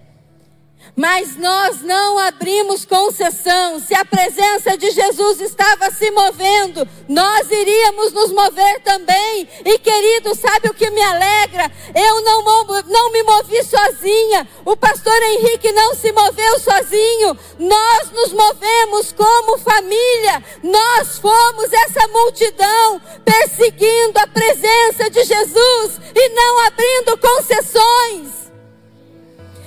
Mas 0.96 1.36
nós 1.36 1.82
não 1.82 2.18
abrimos 2.20 2.84
concessão. 2.84 3.80
Se 3.80 3.94
a 3.94 4.04
presença 4.04 4.78
de 4.78 4.92
Jesus 4.92 5.40
estava 5.40 5.90
se 5.90 6.08
movendo, 6.12 6.88
nós 7.08 7.50
iríamos 7.50 8.12
nos 8.12 8.30
mover 8.30 8.80
também. 8.80 9.48
E 9.64 9.78
querido, 9.78 10.34
sabe 10.36 10.68
o 10.68 10.74
que 10.74 10.88
me 10.90 11.02
alegra? 11.02 11.70
Eu 11.94 12.20
não, 12.22 12.44
não 12.86 13.10
me 13.10 13.22
movi 13.24 13.64
sozinha. 13.64 14.48
O 14.64 14.76
pastor 14.76 15.20
Henrique 15.22 15.72
não 15.72 15.94
se 15.96 16.12
moveu 16.12 16.60
sozinho. 16.60 17.36
Nós 17.58 18.10
nos 18.12 18.32
movemos 18.32 19.12
como 19.12 19.58
família. 19.58 20.44
Nós 20.62 21.18
fomos 21.18 21.72
essa 21.72 22.06
multidão 22.06 23.00
perseguindo 23.24 24.18
a 24.20 24.28
presença 24.28 25.10
de 25.10 25.24
Jesus 25.24 26.00
e 26.14 26.28
não 26.28 26.66
abrindo 26.66 27.18
concessões. 27.18 28.43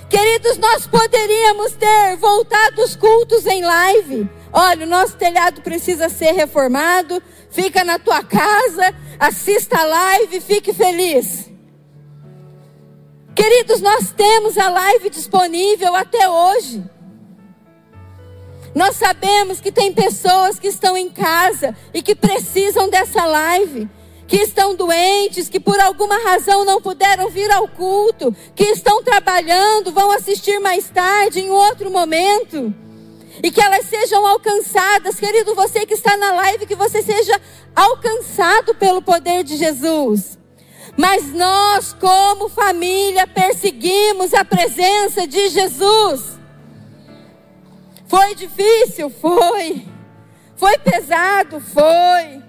Queridos, 0.09 0.57
nós 0.57 0.87
poderíamos 0.87 1.73
ter 1.73 2.15
voltado 2.17 2.81
os 2.81 2.95
cultos 2.95 3.45
em 3.45 3.61
live. 3.61 4.29
Olha, 4.53 4.85
o 4.85 4.89
nosso 4.89 5.17
telhado 5.17 5.61
precisa 5.61 6.07
ser 6.07 6.31
reformado. 6.31 7.21
Fica 7.49 7.83
na 7.83 7.99
tua 7.99 8.23
casa, 8.23 8.95
assista 9.19 9.77
a 9.77 9.85
live, 9.85 10.39
fique 10.39 10.73
feliz. 10.73 11.51
Queridos, 13.35 13.81
nós 13.81 14.11
temos 14.11 14.57
a 14.57 14.69
live 14.69 15.09
disponível 15.09 15.93
até 15.93 16.29
hoje. 16.29 16.83
Nós 18.73 18.95
sabemos 18.95 19.59
que 19.59 19.71
tem 19.71 19.91
pessoas 19.91 20.57
que 20.57 20.67
estão 20.67 20.95
em 20.95 21.09
casa 21.09 21.75
e 21.93 22.01
que 22.01 22.15
precisam 22.15 22.89
dessa 22.89 23.25
live 23.25 23.89
que 24.27 24.37
estão 24.37 24.75
doentes, 24.75 25.47
que 25.47 25.59
por 25.59 25.79
alguma 25.79 26.17
razão 26.17 26.65
não 26.65 26.81
puderam 26.81 27.29
vir 27.29 27.49
ao 27.49 27.67
culto, 27.67 28.35
que 28.53 28.65
estão 28.65 29.01
trabalhando, 29.01 29.91
vão 29.91 30.11
assistir 30.11 30.59
mais 30.59 30.89
tarde, 30.89 31.39
em 31.39 31.49
outro 31.49 31.89
momento. 31.89 32.73
E 33.41 33.49
que 33.49 33.61
elas 33.61 33.85
sejam 33.85 34.25
alcançadas, 34.25 35.15
querido, 35.19 35.55
você 35.55 35.85
que 35.85 35.93
está 35.93 36.17
na 36.17 36.33
live, 36.33 36.65
que 36.65 36.75
você 36.75 37.01
seja 37.01 37.39
alcançado 37.75 38.75
pelo 38.75 39.01
poder 39.01 39.43
de 39.43 39.55
Jesus. 39.55 40.37
Mas 40.97 41.31
nós, 41.31 41.93
como 41.93 42.49
família, 42.49 43.27
perseguimos 43.27 44.33
a 44.33 44.43
presença 44.43 45.27
de 45.27 45.49
Jesus. 45.49 46.37
Foi 48.07 48.33
difícil? 48.35 49.09
Foi. 49.09 49.85
Foi 50.55 50.77
pesado? 50.79 51.59
Foi. 51.61 52.46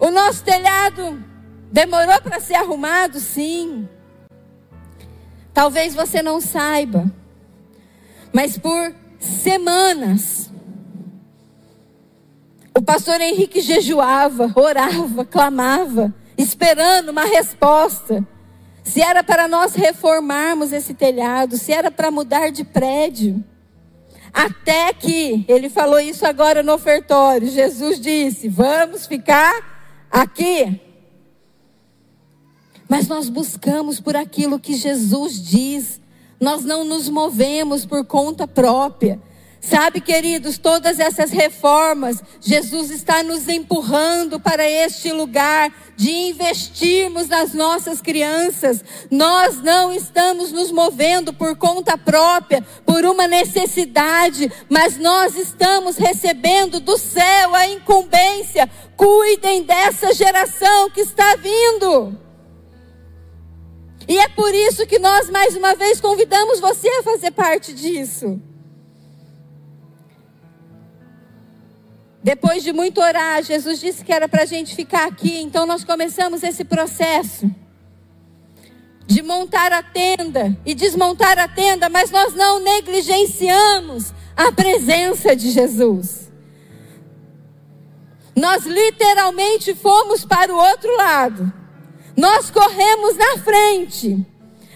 O 0.00 0.10
nosso 0.10 0.44
telhado 0.44 1.22
demorou 1.72 2.20
para 2.22 2.40
ser 2.40 2.54
arrumado? 2.54 3.18
Sim. 3.18 3.88
Talvez 5.52 5.94
você 5.94 6.22
não 6.22 6.40
saiba, 6.40 7.10
mas 8.32 8.56
por 8.56 8.94
semanas, 9.18 10.52
o 12.76 12.80
pastor 12.80 13.20
Henrique 13.20 13.60
jejuava, 13.60 14.52
orava, 14.54 15.24
clamava, 15.24 16.14
esperando 16.36 17.08
uma 17.08 17.24
resposta. 17.24 18.24
Se 18.84 19.02
era 19.02 19.24
para 19.24 19.48
nós 19.48 19.74
reformarmos 19.74 20.72
esse 20.72 20.94
telhado, 20.94 21.56
se 21.56 21.72
era 21.72 21.90
para 21.90 22.10
mudar 22.10 22.50
de 22.50 22.62
prédio. 22.62 23.44
Até 24.32 24.92
que, 24.92 25.44
ele 25.48 25.68
falou 25.68 25.98
isso 25.98 26.24
agora 26.24 26.62
no 26.62 26.72
ofertório, 26.72 27.50
Jesus 27.50 28.00
disse: 28.00 28.48
Vamos 28.48 29.06
ficar 29.06 29.77
aqui. 30.10 30.80
Mas 32.88 33.06
nós 33.06 33.28
buscamos 33.28 34.00
por 34.00 34.16
aquilo 34.16 34.58
que 34.58 34.74
Jesus 34.74 35.42
diz. 35.42 36.00
Nós 36.40 36.64
não 36.64 36.84
nos 36.84 37.08
movemos 37.08 37.84
por 37.84 38.04
conta 38.04 38.46
própria. 38.46 39.20
Sabe, 39.60 40.00
queridos, 40.00 40.56
todas 40.56 41.00
essas 41.00 41.30
reformas, 41.30 42.22
Jesus 42.40 42.90
está 42.90 43.24
nos 43.24 43.48
empurrando 43.48 44.38
para 44.38 44.68
este 44.68 45.10
lugar 45.10 45.72
de 45.96 46.10
investirmos 46.10 47.26
nas 47.26 47.52
nossas 47.52 48.00
crianças. 48.00 48.84
Nós 49.10 49.60
não 49.60 49.92
estamos 49.92 50.52
nos 50.52 50.70
movendo 50.70 51.32
por 51.32 51.56
conta 51.56 51.98
própria, 51.98 52.64
por 52.86 53.04
uma 53.04 53.26
necessidade, 53.26 54.50
mas 54.68 54.96
nós 54.96 55.36
estamos 55.36 55.96
recebendo 55.96 56.78
do 56.78 56.96
céu 56.96 57.52
a 57.52 57.66
incumbência. 57.66 58.70
Cuidem 58.96 59.64
dessa 59.64 60.14
geração 60.14 60.88
que 60.90 61.00
está 61.00 61.34
vindo. 61.34 62.16
E 64.06 64.18
é 64.18 64.28
por 64.28 64.54
isso 64.54 64.86
que 64.86 65.00
nós 65.00 65.28
mais 65.28 65.56
uma 65.56 65.74
vez 65.74 66.00
convidamos 66.00 66.60
você 66.60 66.88
a 66.88 67.02
fazer 67.02 67.32
parte 67.32 67.74
disso. 67.74 68.40
Depois 72.28 72.62
de 72.62 72.74
muito 72.74 73.00
orar, 73.00 73.42
Jesus 73.42 73.80
disse 73.80 74.04
que 74.04 74.12
era 74.12 74.28
para 74.28 74.42
a 74.42 74.44
gente 74.44 74.76
ficar 74.76 75.08
aqui, 75.08 75.40
então 75.40 75.64
nós 75.64 75.82
começamos 75.82 76.42
esse 76.42 76.62
processo 76.62 77.50
de 79.06 79.22
montar 79.22 79.72
a 79.72 79.82
tenda 79.82 80.54
e 80.66 80.74
desmontar 80.74 81.38
a 81.38 81.48
tenda, 81.48 81.88
mas 81.88 82.10
nós 82.10 82.34
não 82.34 82.60
negligenciamos 82.60 84.12
a 84.36 84.52
presença 84.52 85.34
de 85.34 85.50
Jesus. 85.50 86.30
Nós 88.36 88.66
literalmente 88.66 89.74
fomos 89.74 90.22
para 90.26 90.54
o 90.54 90.58
outro 90.58 90.94
lado, 90.98 91.50
nós 92.14 92.50
corremos 92.50 93.16
na 93.16 93.38
frente. 93.38 94.26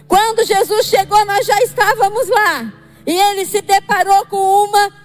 Quando 0.09 0.47
Jesus 0.47 0.87
chegou, 0.87 1.23
nós 1.27 1.47
já 1.47 1.59
estávamos 1.59 2.31
lá, 2.31 2.73
e 3.07 3.13
ele 3.13 3.45
se 3.45 3.61
deparou 3.61 4.25
com 4.25 4.39
uma 4.39 5.02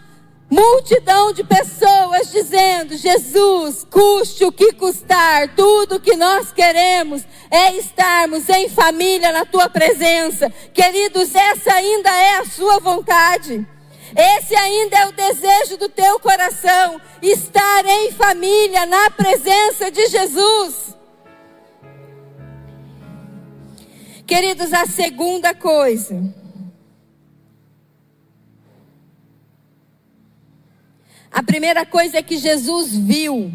multidão 0.49 1.33
de 1.33 1.43
pessoas 1.43 2.31
dizendo: 2.31 2.95
Jesus, 2.95 3.85
custe 3.89 4.45
o 4.45 4.51
que 4.51 4.73
custar, 4.73 5.53
tudo 5.55 5.99
que 5.99 6.15
nós 6.15 6.51
queremos 6.51 7.23
é 7.51 7.73
estarmos 7.75 8.47
em 8.49 8.69
família 8.69 9.31
na 9.31 9.45
tua 9.45 9.69
presença. 9.69 10.49
Queridos, 10.73 11.33
essa 11.35 11.73
ainda 11.73 12.09
é 12.09 12.37
a 12.37 12.45
sua 12.45 12.79
vontade. 12.79 13.65
Esse 14.15 14.55
ainda 14.55 14.97
é 14.97 15.07
o 15.07 15.11
desejo 15.11 15.77
do 15.77 15.89
teu 15.89 16.19
coração, 16.19 16.99
estar 17.21 17.85
em 17.85 18.11
família 18.11 18.85
na 18.85 19.09
presença 19.09 19.91
de 19.91 20.07
Jesus. 20.07 20.95
Queridos, 24.25 24.73
a 24.73 24.85
segunda 24.85 25.53
coisa 25.53 26.46
A 31.31 31.43
primeira 31.43 31.85
coisa 31.85 32.17
é 32.17 32.21
que 32.21 32.37
Jesus 32.37 32.95
viu. 32.95 33.51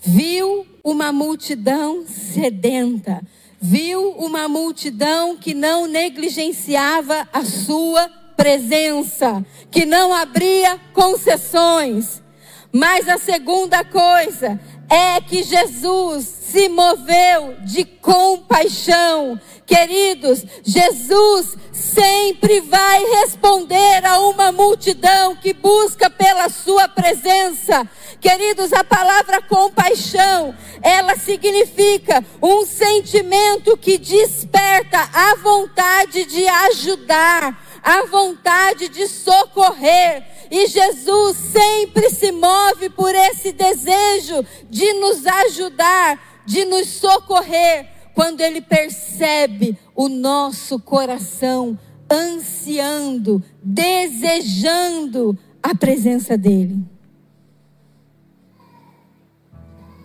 Viu 0.00 0.66
uma 0.82 1.12
multidão 1.12 2.04
sedenta. 2.06 3.22
Viu 3.60 4.10
uma 4.12 4.46
multidão 4.46 5.36
que 5.36 5.54
não 5.54 5.86
negligenciava 5.86 7.26
a 7.32 7.44
sua 7.44 8.08
presença, 8.36 9.44
que 9.70 9.86
não 9.86 10.12
abria 10.12 10.78
concessões. 10.92 12.22
Mas 12.70 13.08
a 13.08 13.18
segunda 13.18 13.84
coisa 13.84 14.60
é 14.94 15.20
que 15.20 15.42
Jesus 15.42 16.24
se 16.24 16.68
moveu 16.68 17.56
de 17.64 17.84
compaixão. 17.84 19.40
Queridos, 19.66 20.44
Jesus 20.62 21.56
sempre 21.72 22.60
vai 22.60 23.02
responder 23.20 24.06
a 24.06 24.20
uma 24.20 24.52
multidão 24.52 25.34
que 25.34 25.52
busca 25.52 26.08
pela 26.08 26.48
sua 26.48 26.86
presença. 26.86 27.88
Queridos, 28.20 28.72
a 28.72 28.84
palavra 28.84 29.42
compaixão, 29.42 30.54
ela 30.80 31.16
significa 31.16 32.24
um 32.40 32.64
sentimento 32.64 33.76
que 33.76 33.98
desperta 33.98 35.10
a 35.12 35.34
vontade 35.42 36.24
de 36.24 36.46
ajudar, 36.46 37.63
a 37.84 38.06
vontade 38.06 38.88
de 38.88 39.06
socorrer. 39.06 40.24
E 40.50 40.66
Jesus 40.66 41.36
sempre 41.36 42.08
se 42.08 42.32
move 42.32 42.88
por 42.90 43.14
esse 43.14 43.52
desejo 43.52 44.44
de 44.70 44.90
nos 44.94 45.26
ajudar, 45.26 46.42
de 46.46 46.64
nos 46.64 46.88
socorrer, 46.88 47.86
quando 48.14 48.40
ele 48.40 48.62
percebe 48.62 49.76
o 49.94 50.08
nosso 50.08 50.80
coração 50.80 51.78
ansiando, 52.10 53.42
desejando 53.62 55.36
a 55.62 55.74
presença 55.74 56.38
dEle. 56.38 56.78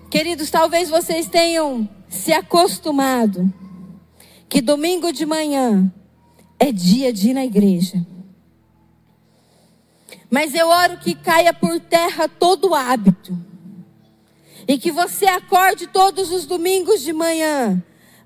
Queridos, 0.10 0.50
talvez 0.50 0.90
vocês 0.90 1.28
tenham 1.28 1.88
se 2.10 2.34
acostumado 2.34 3.54
que 4.50 4.60
domingo 4.60 5.14
de 5.14 5.26
manhã 5.26 5.94
é 6.60 6.72
dia 6.72 7.14
de 7.14 7.30
ir 7.30 7.34
na 7.34 7.45
igreja. 7.45 8.05
Mas 10.30 10.53
eu 10.53 10.68
oro 10.68 10.97
que 10.97 11.16
caia 11.16 11.53
por 11.53 11.80
terra 11.80 12.28
todo 12.28 12.76
hábito. 12.76 13.38
E 14.68 14.78
que 14.78 14.91
você 14.91 15.26
acorde 15.26 15.88
todos 15.88 16.32
os 16.32 16.45
domingos 16.45 17.01
de 17.01 17.12
manhã, 17.12 17.84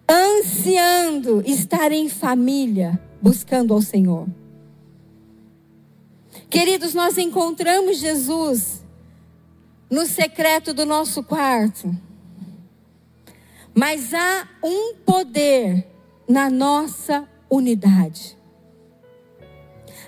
ansiando 0.10 1.42
estar 1.46 1.92
em 1.94 2.10
família, 2.10 3.00
buscando 3.22 3.74
ao 3.74 3.82
Senhor. 3.82 4.28
Queridos, 6.50 6.94
nós 6.94 7.18
encontramos 7.18 7.98
Jesus 7.98 8.84
no 9.90 10.06
secreto 10.06 10.74
do 10.74 10.86
nosso 10.86 11.24
quarto. 11.24 11.96
Mas 13.74 14.14
há 14.14 14.48
um 14.62 14.96
poder 15.06 15.88
na 16.28 16.50
nossa 16.50 17.28
unidade. 17.56 18.38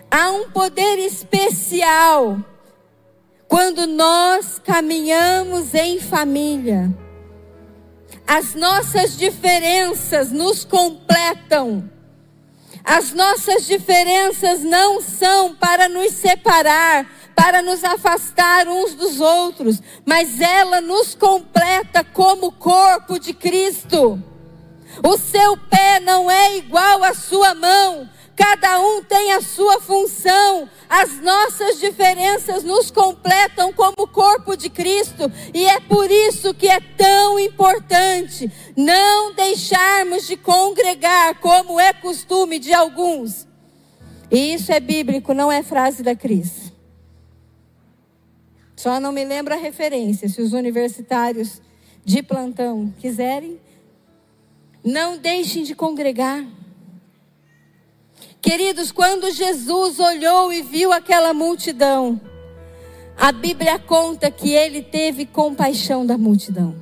Há 0.10 0.32
um 0.32 0.50
poder 0.50 0.98
especial 1.00 2.38
quando 3.48 3.86
nós 3.86 4.60
caminhamos 4.60 5.74
em 5.74 6.00
família. 6.00 6.91
As 8.26 8.56
nossas 8.56 9.18
diferenças 9.18 10.32
nos 10.32 10.64
completam. 10.64 11.89
As 12.84 13.14
nossas 13.14 13.66
diferenças 13.66 14.62
não 14.62 15.02
são 15.02 15.56
para 15.56 15.89
nos 15.89 16.12
separar, 16.14 17.10
para 17.36 17.62
nos 17.62 17.84
afastar 17.84 18.68
uns 18.68 18.93
dos 18.93 19.20
outros, 19.20 19.82
mas 20.06 20.39
ela 20.39 20.82
nos 20.82 21.16
completa 21.16 22.04
como 22.04 22.52
corpo 22.52 23.20
de 23.20 23.34
Cristo. 23.34 24.24
O 25.04 25.18
seu 25.18 25.58
pé 25.58 26.00
não 26.00 26.30
é 26.30 26.58
igual 26.58 27.04
à 27.04 27.14
sua 27.14 27.54
mão. 27.54 28.10
Cada 28.36 28.80
um 28.82 29.02
tem 29.02 29.32
a 29.32 29.41
sua 29.41 29.80
função. 29.80 30.70
As 30.89 31.22
nossas 31.22 31.80
diferenças 31.80 32.64
nos 32.64 32.91
completam 32.91 33.72
como 33.72 34.08
corpo 34.08 34.58
de 34.58 34.70
Cristo. 34.70 35.32
E 35.54 35.66
é 35.66 35.80
por 35.80 36.12
isso 36.12 36.54
que 36.54 36.68
é 36.68 36.80
tão 36.80 37.39
importante 37.39 38.52
não 38.76 39.34
deixarmos 39.34 40.28
de 40.28 40.36
congregar, 40.36 41.39
como 41.39 41.80
é 41.80 41.93
costume 41.93 42.60
de 42.60 42.74
alguns. 42.74 43.48
E 44.30 44.54
isso 44.54 44.72
é 44.72 44.80
bíblico, 44.80 45.34
não 45.34 45.52
é 45.52 45.64
frase 45.64 46.04
da 46.04 46.16
Cris. 46.16 46.74
Só 48.76 49.00
não 49.00 49.12
me 49.14 49.24
lembro 49.24 49.54
a 49.54 49.58
referência. 49.58 50.28
Se 50.28 50.41
os 50.41 50.52
universitários 50.52 51.62
de 52.04 52.22
plantão 52.22 52.93
quiserem, 53.00 53.60
não 54.86 55.17
deixem 55.17 55.63
de 55.63 55.73
congregar. 55.73 56.45
Queridos, 58.39 58.91
quando 58.91 59.31
Jesus 59.31 59.99
olhou 59.99 60.53
e 60.53 60.61
viu 60.61 60.93
aquela 60.93 61.33
multidão, 61.33 62.21
a 63.17 63.31
Bíblia 63.31 63.79
conta 63.79 64.29
que 64.29 64.51
ele 64.51 64.83
teve 64.83 65.25
compaixão 65.25 66.05
da 66.05 66.15
multidão. 66.15 66.75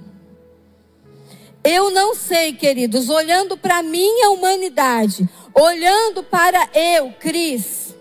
Eu 1.64 1.92
não 1.92 2.14
sei, 2.14 2.52
queridos, 2.52 3.08
olhando 3.08 3.56
para 3.56 3.78
a 3.78 3.84
minha 3.84 4.32
humanidade, 4.32 5.30
olhando 5.56 6.22
para 6.22 6.70
eu, 6.74 7.14
Cris, 7.14 7.96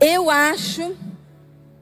eu 0.00 0.30
acho 0.30 0.96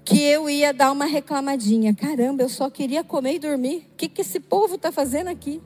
que 0.02 0.22
eu 0.22 0.48
ia 0.48 0.72
dar 0.72 0.90
uma 0.90 1.04
reclamadinha. 1.04 1.94
Caramba, 1.94 2.44
eu 2.44 2.48
só 2.48 2.70
queria 2.70 3.04
comer 3.04 3.34
e 3.34 3.38
dormir. 3.38 3.86
O 3.92 3.96
que, 3.98 4.08
que 4.08 4.22
esse 4.22 4.40
povo 4.40 4.76
está 4.76 4.90
fazendo 4.90 5.28
aqui? 5.28 5.60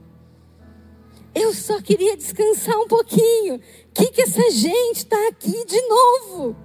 Eu 1.35 1.55
só 1.55 1.81
queria 1.81 2.17
descansar 2.17 2.77
um 2.77 2.87
pouquinho. 2.87 3.57
O 3.57 3.61
que, 3.95 4.11
que 4.11 4.23
essa 4.23 4.51
gente 4.51 4.99
está 4.99 5.29
aqui 5.29 5.65
de 5.65 5.81
novo? 5.89 6.57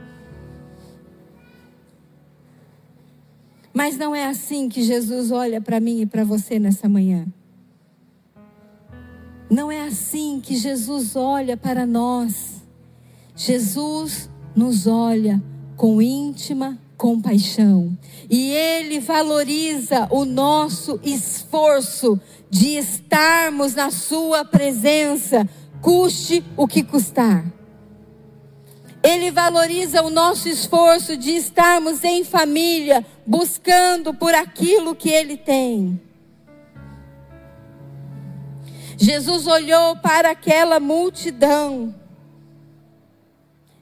Mas 3.74 3.97
não 3.97 4.15
é 4.15 4.26
assim 4.26 4.68
que 4.68 4.82
Jesus 4.82 5.32
olha 5.32 5.61
para 5.61 5.80
mim 5.80 6.01
e 6.01 6.05
para 6.05 6.24
você 6.24 6.59
nessa 6.59 6.89
manhã. 6.89 7.28
Não 9.49 9.72
é 9.72 9.84
assim 9.84 10.41
que 10.41 10.57
Jesus 10.57 11.15
olha 11.15 11.55
para 11.55 11.86
nós. 11.86 12.61
Jesus 13.36 14.30
nos 14.55 14.88
olha 14.88 15.41
com 15.76 16.01
íntima 16.01 16.78
compaixão. 16.97 17.97
E 18.29 18.51
Ele 18.51 18.99
valoriza 18.99 20.07
o 20.09 20.25
nosso 20.25 20.99
esforço 21.03 22.19
de 22.49 22.77
estarmos 22.77 23.75
na 23.75 23.91
Sua 23.91 24.43
presença, 24.43 25.47
custe 25.81 26.43
o 26.57 26.67
que 26.67 26.83
custar. 26.83 27.45
Ele 29.03 29.31
valoriza 29.31 30.01
o 30.01 30.09
nosso 30.09 30.49
esforço 30.49 31.15
de 31.15 31.31
estarmos 31.31 32.03
em 32.03 32.23
família, 32.23 33.05
buscando 33.25 34.13
por 34.13 34.33
aquilo 34.33 34.95
que 34.95 35.09
Ele 35.09 35.37
tem. 35.37 36.01
Jesus 38.97 39.45
olhou 39.45 39.95
para 39.97 40.31
aquela 40.31 40.79
multidão 40.79 41.93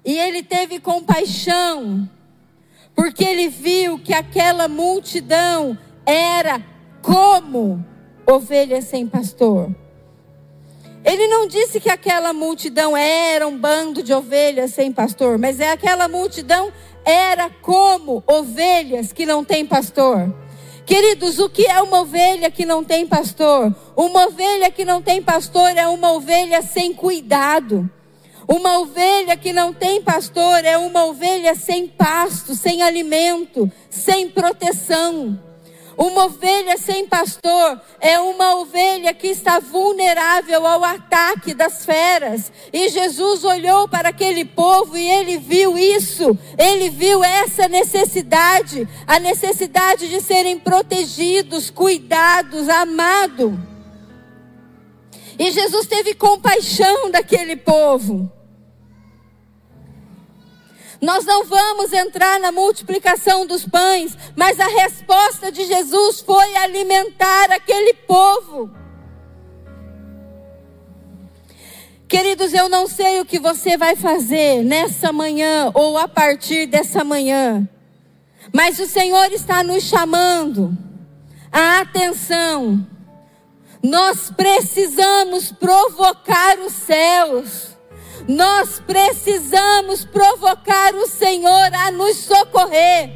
e 0.05 0.20
ele 0.20 0.43
teve 0.43 0.80
compaixão, 0.80 2.07
porque 2.96 3.24
ele 3.24 3.50
viu 3.50 4.00
que 4.00 4.14
aquela 4.14 4.68
multidão 4.68 5.78
era 6.06 6.64
como 7.02 7.86
ovelhas 8.26 8.86
sem 8.86 9.06
pastor. 9.06 9.70
Ele 11.04 11.28
não 11.28 11.48
disse 11.48 11.80
que 11.80 11.89
aquela 11.89 12.34
multidão 12.34 12.98
era 12.98 13.48
um 13.48 13.56
bando 13.56 14.02
de 14.02 14.12
ovelhas 14.12 14.72
sem 14.72 14.91
pastor, 14.91 15.38
mas 15.38 15.60
é 15.60 15.72
aquela 15.72 16.08
multidão 16.08 16.72
era 17.04 17.48
como 17.62 18.24
ovelhas 18.26 19.14
que 19.14 19.26
não 19.26 19.43
têm 19.43 19.64
pastor. 19.66 20.34
Queridos, 20.84 21.38
o 21.38 21.50
que 21.50 21.66
é 21.66 21.82
uma 21.82 22.02
ovelha 22.02 22.50
que 22.50 22.66
não 22.66 22.84
tem 22.84 23.06
pastor? 23.06 23.76
Uma 23.96 24.26
ovelha 24.28 24.72
que 24.72 24.86
não 24.86 25.02
tem 25.02 25.22
pastor 25.22 25.70
é 25.76 25.88
uma 25.88 26.12
ovelha 26.14 26.62
sem 26.62 26.93
cuidado. 26.93 27.89
Uma 28.48 28.80
ovelha 28.80 29.36
que 29.36 29.52
não 29.52 29.74
tem 29.74 30.02
pastor 30.02 30.64
é 30.64 30.78
uma 30.78 31.06
ovelha 31.06 31.56
sem 31.56 31.88
pasto, 31.88 32.54
sem 32.54 32.82
alimento, 32.82 33.72
sem 33.89 34.30
proteção. 34.30 35.39
Uma 35.98 36.26
ovelha 36.26 36.78
sem 36.78 37.08
pastor 37.08 37.82
é 38.02 38.20
uma 38.20 38.58
ovelha 38.58 39.14
que 39.14 39.28
está 39.28 39.60
vulnerável 39.60 40.68
ao 40.68 40.84
ataque 40.84 41.54
das 41.54 41.86
feras. 41.86 42.52
E 42.74 42.89
Jesus 42.89 43.46
olhou 43.46 43.88
para 43.88 44.10
aquele 44.10 44.43
povo 44.43 44.98
e 44.98 45.08
ele 45.08 45.38
viu 45.38 45.78
isso. 45.78 46.38
Ele 46.58 46.89
viu 46.89 47.24
essa 47.24 47.70
necessidade, 47.70 48.88
a 49.08 49.20
necessidade 49.20 50.10
de 50.10 50.20
serem 50.20 50.60
protegidos, 50.60 51.70
cuidados, 51.70 52.68
amados. 52.68 53.74
E 55.38 55.52
Jesus 55.52 55.88
teve 55.88 56.14
compaixão 56.14 57.12
daquele 57.12 57.56
povo. 57.56 58.32
Nós 61.02 61.26
não 61.26 61.44
vamos 61.46 61.94
entrar 61.94 62.40
na 62.40 62.52
multiplicação 62.52 63.46
dos 63.46 63.66
pães, 63.66 64.18
mas 64.36 64.60
a 64.60 64.68
resposta 64.68 65.52
de 65.52 65.66
Jesus 65.66 66.22
foi 66.22 66.56
alimentar 66.56 67.52
aquele 67.52 67.94
povo. 67.94 68.72
Queridos, 72.08 72.54
eu 72.54 72.70
não 72.70 72.88
sei 72.88 73.20
o 73.20 73.26
que 73.26 73.40
você 73.40 73.78
vai 73.78 73.96
fazer 73.96 74.64
nessa 74.64 75.12
manhã 75.12 75.72
ou 75.74 75.98
a 75.98 76.08
partir 76.08 76.66
dessa 76.66 77.04
manhã, 77.04 77.68
mas 78.54 78.80
o 78.80 78.86
Senhor 78.86 79.32
está 79.32 79.64
nos 79.64 79.84
chamando 79.84 80.76
a 81.52 81.82
atenção. 81.82 82.95
Nós 83.88 84.32
precisamos 84.36 85.52
provocar 85.52 86.58
os 86.58 86.74
céus. 86.74 87.78
Nós 88.28 88.80
precisamos 88.80 90.04
provocar 90.04 90.96
o 90.96 91.08
Senhor 91.08 91.72
a 91.72 91.92
nos 91.92 92.18
socorrer. 92.18 93.12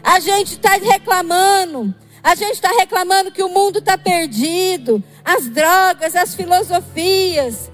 A 0.00 0.20
gente 0.20 0.52
está 0.52 0.74
reclamando, 0.74 1.92
a 2.22 2.36
gente 2.36 2.52
está 2.52 2.70
reclamando 2.70 3.32
que 3.32 3.42
o 3.42 3.48
mundo 3.48 3.80
está 3.80 3.98
perdido, 3.98 5.02
as 5.24 5.48
drogas, 5.48 6.14
as 6.14 6.36
filosofias, 6.36 7.68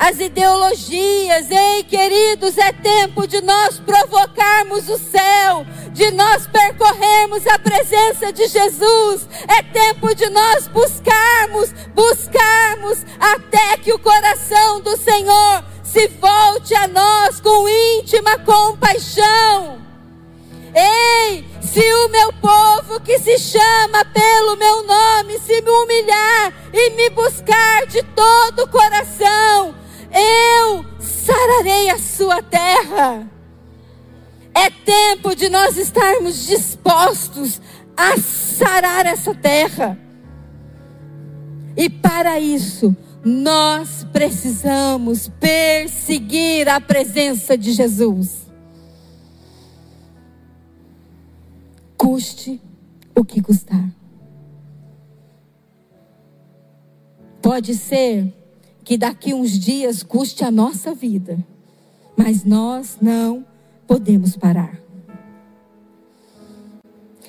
as 0.00 0.18
ideologias. 0.18 1.50
Ei, 1.50 1.84
queridos, 1.84 2.56
é 2.56 2.72
tempo 2.72 3.26
de 3.26 3.42
nós 3.42 3.78
provocarmos 3.78 4.88
o 4.88 4.96
céu, 4.96 5.66
de 5.92 6.10
nós 6.12 6.46
percorrermos 6.46 7.46
a 7.46 7.58
presença 7.58 8.32
de 8.32 8.48
Jesus. 8.48 9.28
É 9.46 9.62
tempo 9.62 10.14
de 10.14 10.28
nós 10.30 10.66
buscarmos, 10.68 11.72
buscarmos 11.94 13.04
até 13.20 13.76
que 13.76 13.92
o 13.92 13.98
coração 13.98 14.80
do 14.80 14.96
Senhor 14.96 15.64
se 15.84 16.08
volte 16.08 16.74
a 16.74 16.88
nós 16.88 17.38
com 17.40 17.68
íntima 17.68 18.38
compaixão. 18.38 19.80
povo 22.90 23.00
que 23.00 23.18
se 23.18 23.38
chama 23.38 24.04
pelo 24.06 24.56
meu 24.56 24.82
nome 24.82 25.38
se 25.38 25.62
me 25.62 25.70
humilhar 25.70 26.52
e 26.72 26.90
me 26.90 27.10
buscar 27.10 27.86
de 27.86 28.02
todo 28.02 28.64
o 28.64 28.68
coração, 28.68 29.29
eu 30.20 30.84
sararei 30.98 31.90
a 31.90 31.98
sua 31.98 32.42
terra. 32.42 33.28
É 34.54 34.68
tempo 34.70 35.34
de 35.34 35.48
nós 35.48 35.76
estarmos 35.76 36.46
dispostos 36.46 37.60
a 37.96 38.18
sarar 38.18 39.06
essa 39.06 39.34
terra. 39.34 39.98
E 41.76 41.88
para 41.88 42.38
isso, 42.40 42.94
nós 43.24 44.06
precisamos 44.12 45.28
perseguir 45.28 46.68
a 46.68 46.80
presença 46.80 47.56
de 47.56 47.72
Jesus. 47.72 48.50
Custe 51.96 52.60
o 53.14 53.24
que 53.24 53.40
custar. 53.40 53.90
Pode 57.42 57.74
ser 57.74 58.39
que 58.84 58.96
daqui 58.96 59.34
uns 59.34 59.58
dias 59.58 60.02
custe 60.02 60.44
a 60.44 60.50
nossa 60.50 60.94
vida, 60.94 61.38
mas 62.16 62.44
nós 62.44 62.98
não 63.00 63.44
podemos 63.86 64.36
parar. 64.36 64.78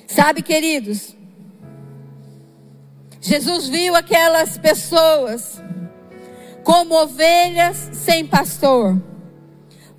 Sabe, 0.06 0.42
queridos, 0.42 1.16
Jesus 3.20 3.68
viu 3.68 3.94
aquelas 3.94 4.58
pessoas 4.58 5.62
como 6.64 6.94
ovelhas 6.94 7.90
sem 7.92 8.26
pastor, 8.26 9.00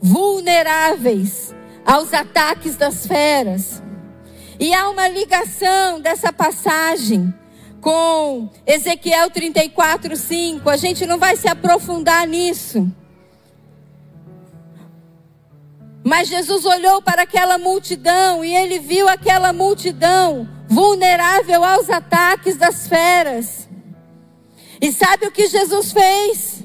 vulneráveis 0.01 1.53
aos 1.85 2.13
ataques 2.13 2.75
das 2.75 3.05
feras. 3.07 3.81
E 4.59 4.73
há 4.73 4.89
uma 4.89 5.07
ligação 5.07 5.99
dessa 5.99 6.31
passagem 6.31 7.33
com 7.83 8.49
Ezequiel 8.65 9.29
34, 9.29 10.15
5. 10.15 10.69
A 10.69 10.77
gente 10.77 11.05
não 11.05 11.19
vai 11.19 11.35
se 11.35 11.49
aprofundar 11.49 12.25
nisso. 12.25 12.89
Mas 16.01 16.29
Jesus 16.29 16.65
olhou 16.65 17.01
para 17.01 17.23
aquela 17.23 17.57
multidão 17.57 18.43
e 18.43 18.55
ele 18.55 18.79
viu 18.79 19.07
aquela 19.07 19.51
multidão 19.51 20.47
vulnerável 20.67 21.63
aos 21.63 21.89
ataques 21.89 22.57
das 22.57 22.87
feras. 22.87 23.67
E 24.81 24.91
sabe 24.91 25.27
o 25.27 25.31
que 25.31 25.47
Jesus 25.47 25.91
fez? 25.91 26.63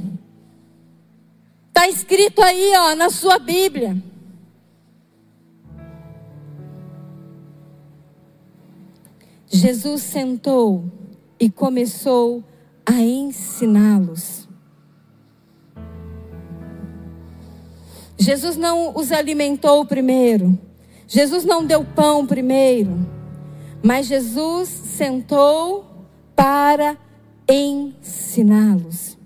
Está 1.69 1.89
escrito 1.89 2.43
aí, 2.43 2.73
ó, 2.77 2.95
na 2.95 3.11
sua 3.11 3.39
Bíblia. 3.39 3.97
Jesus 9.51 10.03
sentou 10.03 10.99
e 11.39 11.51
começou 11.51 12.43
a 12.84 13.01
ensiná-los. 13.01 14.49
Jesus 18.18 18.57
não 18.57 18.97
os 18.97 19.12
alimentou 19.12 19.84
primeiro. 19.84 20.59
Jesus 21.07 21.45
não 21.45 21.64
deu 21.64 21.84
pão 21.84 22.26
primeiro. 22.26 23.07
Mas 23.82 24.07
Jesus 24.07 24.68
sentou 24.68 25.86
para 26.34 26.97
ensiná-los. 27.49 29.16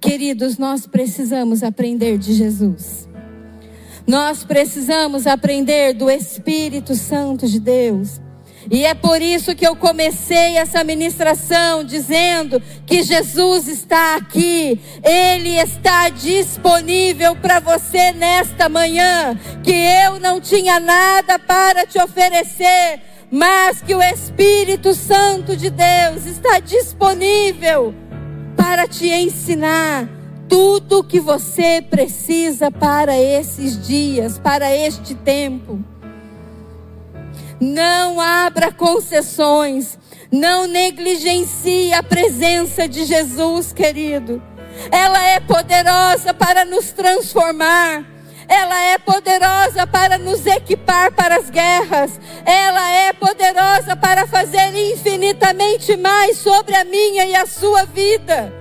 Queridos, 0.00 0.56
nós 0.56 0.86
precisamos 0.86 1.62
aprender 1.62 2.16
de 2.16 2.32
Jesus. 2.32 3.08
Nós 4.06 4.44
precisamos 4.44 5.26
aprender 5.26 5.92
do 5.92 6.10
Espírito 6.10 6.94
Santo 6.94 7.46
de 7.46 7.60
Deus. 7.60 8.20
E 8.68 8.84
é 8.84 8.94
por 8.94 9.22
isso 9.22 9.54
que 9.54 9.66
eu 9.66 9.76
comecei 9.76 10.56
essa 10.56 10.82
ministração 10.82 11.84
dizendo 11.84 12.60
que 12.84 13.02
Jesus 13.02 13.68
está 13.68 14.16
aqui, 14.16 14.80
Ele 15.02 15.56
está 15.56 16.08
disponível 16.08 17.36
para 17.36 17.60
você 17.60 18.12
nesta 18.12 18.68
manhã. 18.68 19.38
Que 19.62 19.72
eu 19.72 20.18
não 20.18 20.40
tinha 20.40 20.80
nada 20.80 21.38
para 21.38 21.86
te 21.86 21.98
oferecer, 22.00 23.00
mas 23.30 23.80
que 23.80 23.94
o 23.94 24.02
Espírito 24.02 24.92
Santo 24.94 25.56
de 25.56 25.70
Deus 25.70 26.26
está 26.26 26.58
disponível 26.58 27.94
para 28.56 28.86
te 28.86 29.08
ensinar 29.08 30.08
tudo 30.48 30.98
o 30.98 31.04
que 31.04 31.20
você 31.20 31.80
precisa 31.80 32.72
para 32.72 33.16
esses 33.16 33.86
dias, 33.86 34.38
para 34.38 34.74
este 34.74 35.14
tempo. 35.14 35.78
Não 37.60 38.20
abra 38.20 38.72
concessões, 38.72 39.98
não 40.32 40.66
negligencie 40.66 41.92
a 41.92 42.02
presença 42.02 42.88
de 42.88 43.04
Jesus, 43.04 43.72
querido. 43.72 44.42
Ela 44.90 45.22
é 45.22 45.40
poderosa 45.40 46.32
para 46.32 46.64
nos 46.64 46.90
transformar 46.92 48.04
ela 48.50 48.82
é 48.82 48.98
poderosa 48.98 49.86
para 49.86 50.18
nos 50.18 50.44
equipar 50.44 51.12
para 51.12 51.36
as 51.36 51.48
guerras, 51.48 52.18
ela 52.44 52.90
é 52.90 53.12
poderosa 53.12 53.94
para 53.94 54.26
fazer 54.26 54.74
infinitamente 54.74 55.96
mais 55.96 56.36
sobre 56.38 56.74
a 56.74 56.84
minha 56.84 57.26
e 57.26 57.36
a 57.36 57.46
sua 57.46 57.84
vida. 57.84 58.52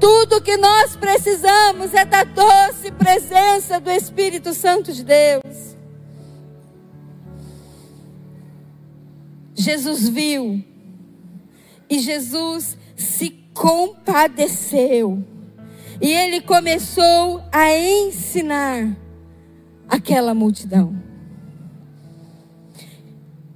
Tudo 0.00 0.42
que 0.42 0.56
nós 0.56 0.96
precisamos 0.96 1.94
é 1.94 2.04
da 2.04 2.24
doce 2.24 2.90
presença 2.90 3.78
do 3.78 3.92
Espírito 3.92 4.52
Santo 4.52 4.92
de 4.92 5.04
Deus. 5.04 5.77
Jesus 9.58 10.08
viu 10.08 10.64
e 11.90 11.98
Jesus 11.98 12.78
se 12.94 13.30
compadeceu. 13.52 15.20
E 16.00 16.08
ele 16.12 16.40
começou 16.40 17.42
a 17.50 17.76
ensinar 17.76 18.96
aquela 19.88 20.32
multidão. 20.32 20.96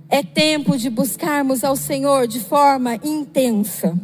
É 0.08 0.24
tempo 0.24 0.76
de 0.76 0.90
buscarmos 0.90 1.62
ao 1.62 1.76
Senhor 1.76 2.26
de 2.26 2.40
forma 2.40 2.96
intensa. 2.96 3.96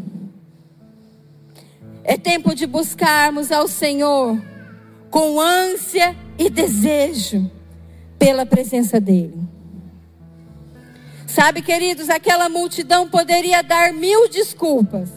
É 2.05 2.17
tempo 2.17 2.55
de 2.55 2.65
buscarmos 2.65 3.51
ao 3.51 3.67
Senhor 3.67 4.41
com 5.11 5.41
ânsia 5.41 6.17
e 6.39 6.49
desejo 6.49 7.51
pela 8.17 8.47
presença 8.47 9.01
dEle. 9.01 9.58
Sabe, 11.39 11.63
queridos, 11.63 12.11
aquela 12.11 12.49
multidão 12.49 13.09
poderia 13.09 13.63
dar 13.63 13.93
mil 13.93 14.29
desculpas. 14.29 15.09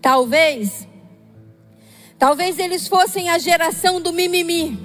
Talvez 0.00 0.88
Talvez 2.18 2.58
eles 2.58 2.88
fossem 2.88 3.30
a 3.30 3.38
geração 3.38 4.00
do 4.00 4.12
mimimi. 4.12 4.76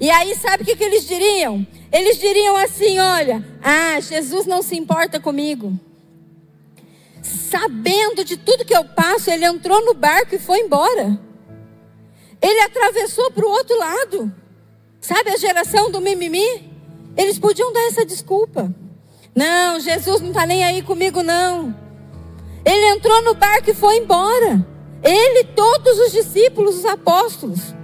E 0.00 0.10
aí, 0.10 0.34
sabe 0.34 0.62
o 0.62 0.66
que, 0.66 0.76
que 0.76 0.84
eles 0.84 1.06
diriam? 1.06 1.66
Eles 1.92 2.18
diriam 2.18 2.56
assim: 2.56 2.98
olha, 2.98 3.44
ah, 3.62 4.00
Jesus 4.00 4.46
não 4.46 4.62
se 4.62 4.74
importa 4.76 5.20
comigo. 5.20 5.78
Sabendo 7.22 8.24
de 8.24 8.38
tudo 8.38 8.64
que 8.64 8.74
eu 8.74 8.84
passo, 8.84 9.30
ele 9.30 9.44
entrou 9.44 9.84
no 9.84 9.92
barco 9.92 10.34
e 10.34 10.38
foi 10.38 10.60
embora. 10.60 11.20
Ele 12.40 12.60
atravessou 12.60 13.30
para 13.30 13.44
o 13.44 13.50
outro 13.50 13.78
lado. 13.78 14.39
Sabe 15.00 15.30
a 15.30 15.36
geração 15.36 15.90
do 15.90 16.00
mimimi? 16.00 16.70
Eles 17.16 17.38
podiam 17.38 17.72
dar 17.72 17.86
essa 17.88 18.04
desculpa. 18.04 18.74
Não, 19.34 19.80
Jesus 19.80 20.20
não 20.20 20.28
está 20.28 20.44
nem 20.44 20.62
aí 20.62 20.82
comigo, 20.82 21.22
não. 21.22 21.74
Ele 22.64 22.86
entrou 22.88 23.22
no 23.22 23.34
barco 23.34 23.70
e 23.70 23.74
foi 23.74 23.96
embora. 23.96 24.66
Ele, 25.02 25.44
todos 25.44 25.98
os 25.98 26.12
discípulos, 26.12 26.78
os 26.78 26.84
apóstolos. 26.84 27.74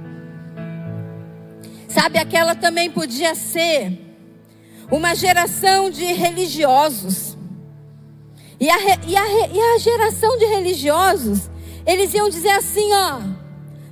Sabe, 1.88 2.18
aquela 2.18 2.54
também 2.54 2.90
podia 2.90 3.34
ser 3.34 3.98
uma 4.90 5.14
geração 5.14 5.90
de 5.90 6.04
religiosos. 6.04 7.36
E 8.60 8.68
a, 8.68 8.76
e, 9.06 9.16
a, 9.16 9.48
e 9.48 9.60
a 9.60 9.78
geração 9.78 10.36
de 10.38 10.44
religiosos, 10.44 11.50
eles 11.86 12.12
iam 12.12 12.28
dizer 12.28 12.50
assim: 12.50 12.92
ó, 12.92 13.20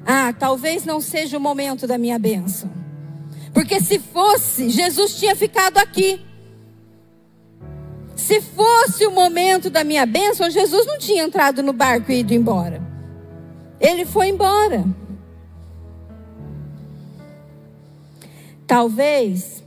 ah, 0.05 0.35
talvez 0.39 0.85
não 0.85 1.01
seja 1.01 1.39
o 1.39 1.41
momento 1.41 1.87
da 1.87 1.97
minha 1.97 2.19
bênção. 2.19 2.84
Porque 3.55 3.81
se 3.81 4.01
fosse, 4.01 4.69
Jesus 4.69 5.17
tinha 5.17 5.37
ficado 5.37 5.79
aqui. 5.79 6.21
Se 8.17 8.41
fosse 8.41 9.07
o 9.07 9.13
momento 9.13 9.71
da 9.71 9.85
minha 9.85 10.05
bênção, 10.05 10.51
Jesus 10.51 10.85
não 10.87 10.99
tinha 10.99 11.23
entrado 11.23 11.63
no 11.63 11.73
barco 11.73 12.11
e 12.11 12.19
ido 12.19 12.35
embora. 12.35 12.83
Ele 13.81 14.05
foi 14.05 14.29
embora. 14.29 14.85
Talvez 18.67 19.63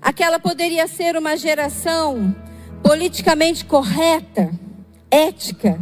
aquela 0.00 0.38
poderia 0.38 0.86
ser 0.86 1.16
uma 1.16 1.36
geração 1.36 2.34
politicamente 2.82 3.64
correta, 3.64 4.50
ética, 5.10 5.78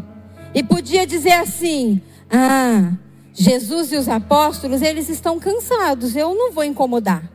e 0.52 0.62
podia 0.62 1.06
dizer 1.06 1.32
assim: 1.32 2.00
"Ah, 2.30 2.92
Jesus 3.38 3.92
e 3.92 3.96
os 3.96 4.08
apóstolos, 4.08 4.82
eles 4.82 5.08
estão 5.08 5.38
cansados, 5.38 6.16
eu 6.16 6.34
não 6.34 6.50
vou 6.50 6.64
incomodar". 6.64 7.30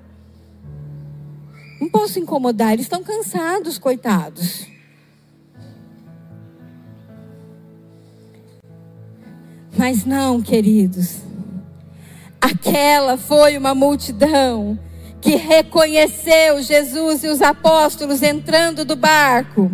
Não 1.80 1.90
posso 1.90 2.20
incomodar, 2.20 2.74
eles 2.74 2.86
estão 2.86 3.02
cansados, 3.02 3.78
coitados. 3.78 4.68
Mas 9.78 10.06
não, 10.06 10.42
queridos. 10.42 11.18
Aquela 12.40 13.18
foi 13.18 13.58
uma 13.58 13.74
multidão 13.74 14.78
que 15.22 15.36
reconheceu 15.36 16.62
Jesus 16.62 17.24
e 17.24 17.28
os 17.28 17.42
apóstolos 17.42 18.22
entrando 18.22 18.84
do 18.84 18.96
barco. 18.96 19.72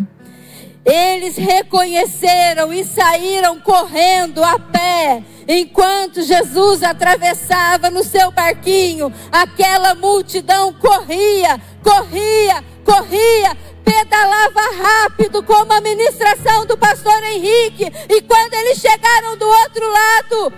Eles 0.84 1.36
reconheceram 1.36 2.72
e 2.72 2.84
saíram 2.84 3.60
correndo 3.60 4.42
a 4.42 4.58
pé, 4.58 5.22
enquanto 5.46 6.22
Jesus 6.22 6.82
atravessava 6.82 7.90
no 7.90 8.02
seu 8.02 8.30
barquinho. 8.30 9.12
Aquela 9.30 9.94
multidão 9.94 10.72
corria, 10.72 11.60
corria, 11.82 12.64
corria, 12.84 13.56
pedalava 13.84 14.60
rápido, 14.82 15.42
como 15.42 15.72
a 15.72 15.80
ministração 15.80 16.64
do 16.64 16.78
pastor 16.78 17.22
Henrique. 17.24 17.84
E 18.08 18.22
quando 18.22 18.54
eles 18.54 18.78
chegaram 18.78 19.36
do 19.36 19.46
outro 19.46 19.90
lado, 19.90 20.52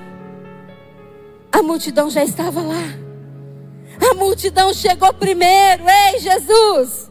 a 1.50 1.62
multidão 1.62 2.08
já 2.08 2.22
estava 2.22 2.62
lá. 2.62 3.02
A 4.10 4.14
multidão 4.14 4.72
chegou 4.72 5.12
primeiro. 5.12 5.84
Ei, 5.88 6.20
Jesus, 6.20 7.10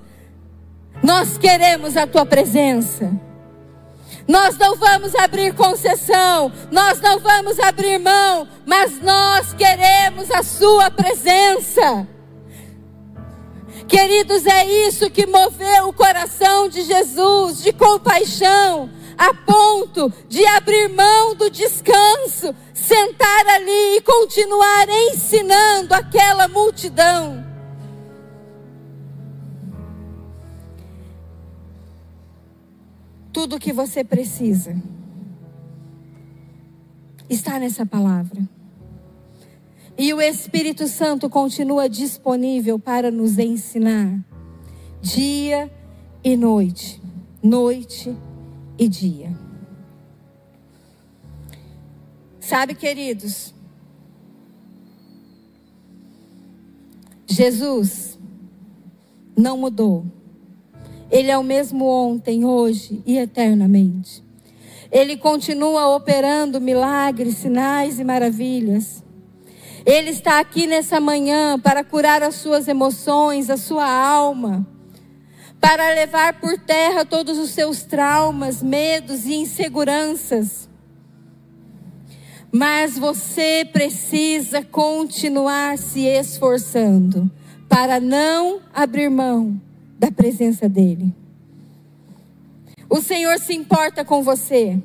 nós 1.04 1.38
queremos 1.38 1.97
a 1.97 2.06
tua 2.06 2.26
presença. 2.26 3.12
Nós 4.28 4.58
não 4.58 4.76
vamos 4.76 5.16
abrir 5.16 5.54
concessão, 5.54 6.52
nós 6.72 7.02
não 7.02 7.20
vamos 7.20 7.60
abrir 7.60 7.99
mão, 7.99 8.47
mas 8.66 9.02
nós 9.02 9.54
queremos 9.54 10.30
a 10.32 10.43
Sua 10.43 10.91
presença. 10.91 12.08
Queridos, 13.88 14.45
é 14.45 14.66
isso 14.88 15.10
que 15.10 15.26
moveu 15.26 15.89
o 15.89 15.93
coração 15.93 16.70
de 16.70 16.84
Jesus, 16.84 17.62
de 17.62 17.74
compaixão, 17.74 18.89
a 19.18 19.34
ponto 19.34 20.14
de 20.30 20.45
abrir 20.45 20.88
mão 20.88 21.36
do 21.36 21.49
descanso, 21.49 22.56
sentar 22.74 23.47
ali 23.47 23.97
e 23.97 24.02
continuar 24.02 24.88
ensinando 24.88 25.93
aquela 25.93 26.47
multidão. 26.47 27.51
Tudo 33.32 33.56
o 33.56 33.60
que 33.60 33.72
você 33.72 34.04
precisa 34.04 34.76
está 37.30 37.58
nessa 37.60 37.86
palavra. 37.86 38.42
E 39.98 40.14
o 40.14 40.22
Espírito 40.22 40.88
Santo 40.88 41.30
continua 41.30 41.88
disponível 41.88 42.80
para 42.80 43.12
nos 43.12 43.38
ensinar 43.38 44.20
dia 45.02 45.72
e 46.24 46.36
noite, 46.36 47.02
noite 47.42 48.16
e 48.78 48.88
dia. 48.88 49.36
Sabe, 52.40 52.76
queridos, 52.76 53.54
Jesus 57.28 58.20
não 59.38 59.58
mudou. 59.58 60.06
Ele 61.12 61.30
é 61.30 61.38
o 61.38 61.43
mesmo 61.43 61.86
ontem, 61.86 62.45
hoje 62.45 63.03
e 63.05 63.18
eternamente. 63.18 64.24
Ele 64.89 65.18
continua 65.18 65.93
operando 65.93 66.62
milagres, 66.62 67.36
sinais 67.38 67.99
e 67.99 68.03
maravilhas. 68.05 69.03
Ele 69.86 70.09
está 70.09 70.39
aqui 70.39 70.66
nessa 70.66 71.01
manhã 71.01 71.59
para 71.59 71.84
curar 71.84 72.24
as 72.24 72.36
suas 72.36 72.66
emoções, 72.70 73.49
a 73.49 73.57
sua 73.57 73.86
alma, 73.86 74.66
para 75.59 75.93
levar 75.93 76.39
por 76.39 76.57
terra 76.57 77.03
todos 77.03 77.38
os 77.38 77.49
seus 77.49 77.84
traumas, 77.84 78.64
medos 78.64 79.26
e 79.26 79.34
inseguranças. 79.34 80.70
Mas 82.49 82.97
você 82.97 83.68
precisa 83.70 84.64
continuar 84.64 85.78
se 85.78 86.05
esforçando 86.05 87.30
para 87.68 87.99
não 87.99 88.62
abrir 88.74 89.09
mão 89.09 89.59
da 90.02 90.12
presença 90.12 90.68
dEle. 90.68 91.14
O 92.89 92.99
Senhor 93.04 93.38
se 93.38 93.54
importa 93.54 94.04
com 94.04 94.24
você. 94.24 94.82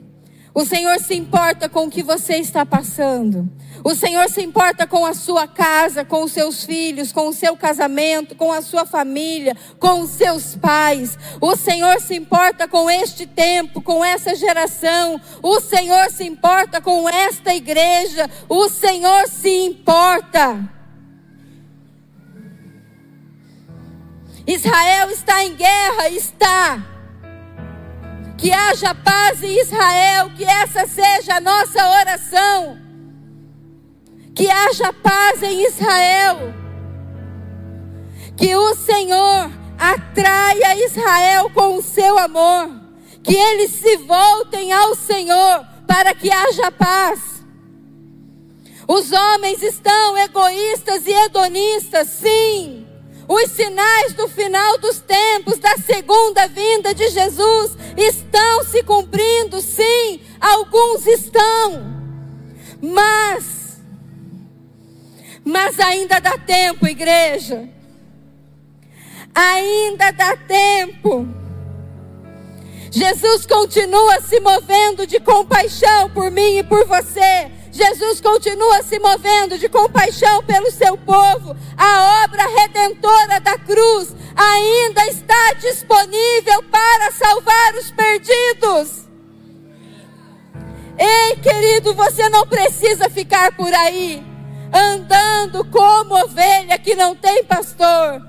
O 0.52 0.62
Senhor 0.62 1.00
se 1.00 1.14
importa 1.14 1.70
com 1.70 1.86
o 1.86 1.90
que 1.90 2.02
você 2.02 2.36
está 2.36 2.66
passando. 2.66 3.50
O 3.82 3.94
Senhor 3.94 4.28
se 4.28 4.42
importa 4.42 4.86
com 4.86 5.06
a 5.06 5.14
sua 5.14 5.48
casa, 5.48 6.04
com 6.04 6.22
os 6.22 6.32
seus 6.32 6.64
filhos, 6.64 7.12
com 7.12 7.28
o 7.28 7.32
seu 7.32 7.56
casamento, 7.56 8.34
com 8.34 8.52
a 8.52 8.60
sua 8.60 8.84
família, 8.84 9.56
com 9.78 10.02
os 10.02 10.10
seus 10.10 10.54
pais. 10.54 11.18
O 11.40 11.56
Senhor 11.56 11.98
se 11.98 12.14
importa 12.14 12.68
com 12.68 12.90
este 12.90 13.26
tempo, 13.26 13.80
com 13.80 14.04
essa 14.04 14.34
geração. 14.34 15.18
O 15.42 15.60
Senhor 15.60 16.10
se 16.10 16.24
importa 16.24 16.78
com 16.78 17.08
esta 17.08 17.54
igreja. 17.54 18.28
O 18.50 18.68
Senhor 18.68 19.28
se 19.28 19.48
importa. 19.48 20.75
Israel 24.46 25.10
está 25.10 25.44
em 25.44 25.54
guerra, 25.54 26.08
está. 26.08 26.82
Que 28.38 28.52
haja 28.52 28.94
paz 28.94 29.42
em 29.42 29.60
Israel, 29.60 30.30
que 30.36 30.44
essa 30.44 30.86
seja 30.86 31.36
a 31.36 31.40
nossa 31.40 31.90
oração. 32.00 32.78
Que 34.34 34.48
haja 34.48 34.92
paz 34.92 35.42
em 35.42 35.66
Israel. 35.66 36.54
Que 38.36 38.54
o 38.54 38.74
Senhor 38.74 39.50
atraia 39.78 40.84
Israel 40.84 41.50
com 41.50 41.76
o 41.76 41.82
seu 41.82 42.16
amor. 42.18 42.70
Que 43.24 43.34
eles 43.34 43.72
se 43.72 43.96
voltem 43.96 44.72
ao 44.72 44.94
Senhor 44.94 45.66
para 45.88 46.14
que 46.14 46.30
haja 46.30 46.70
paz. 46.70 47.44
Os 48.86 49.10
homens 49.10 49.62
estão 49.62 50.16
egoístas 50.18 51.04
e 51.06 51.12
hedonistas, 51.12 52.08
sim. 52.08 52.85
Os 53.28 53.50
sinais 53.50 54.12
do 54.12 54.28
final 54.28 54.78
dos 54.78 55.00
tempos, 55.00 55.58
da 55.58 55.76
segunda 55.78 56.46
vinda 56.46 56.94
de 56.94 57.08
Jesus, 57.08 57.76
estão 57.96 58.64
se 58.64 58.82
cumprindo, 58.84 59.60
sim, 59.60 60.20
alguns 60.40 61.06
estão. 61.06 61.96
Mas, 62.80 63.80
mas 65.44 65.80
ainda 65.80 66.20
dá 66.20 66.38
tempo, 66.38 66.86
igreja. 66.86 67.68
Ainda 69.34 70.12
dá 70.12 70.36
tempo. 70.36 71.26
Jesus 72.92 73.44
continua 73.44 74.20
se 74.20 74.38
movendo 74.40 75.06
de 75.06 75.18
compaixão 75.18 76.08
por 76.10 76.30
mim 76.30 76.58
e 76.58 76.62
por 76.62 76.86
você. 76.86 77.50
Jesus 77.76 78.22
continua 78.22 78.82
se 78.82 78.98
movendo 78.98 79.58
de 79.58 79.68
compaixão 79.68 80.42
pelo 80.44 80.70
seu 80.70 80.96
povo. 80.96 81.54
A 81.76 82.24
obra 82.24 82.46
redentora 82.46 83.38
da 83.38 83.58
cruz 83.58 84.14
ainda 84.34 85.06
está 85.06 85.52
disponível 85.60 86.62
para 86.70 87.12
salvar 87.12 87.74
os 87.74 87.90
perdidos. 87.90 89.06
Ei, 90.98 91.36
querido, 91.36 91.92
você 91.92 92.28
não 92.30 92.46
precisa 92.46 93.10
ficar 93.10 93.54
por 93.54 93.72
aí 93.74 94.24
andando 94.72 95.62
como 95.66 96.14
ovelha 96.14 96.78
que 96.78 96.94
não 96.94 97.14
tem 97.14 97.44
pastor, 97.44 98.22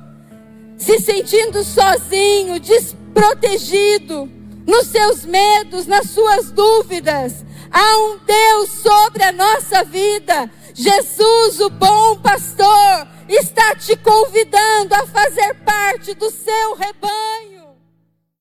se 0.78 1.00
sentindo 1.00 1.64
sozinho, 1.64 2.60
desprotegido, 2.60 4.30
nos 4.66 4.88
seus 4.88 5.24
medos, 5.26 5.86
nas 5.88 6.10
suas 6.10 6.52
dúvidas. 6.52 7.46
Há 7.72 7.98
um 8.00 8.18
Deus 8.20 8.70
sobre 8.82 9.24
a 9.24 9.32
nossa 9.32 9.84
vida. 9.84 10.50
Jesus, 10.74 11.60
o 11.60 11.70
bom 11.70 12.18
pastor, 12.22 13.08
está 13.28 13.76
te 13.76 13.96
convidando 13.98 14.96
a 14.96 15.06
fazer 15.08 15.56
parte 15.66 16.14
do 16.14 16.30
seu 16.30 16.76
rebanho. 16.76 17.57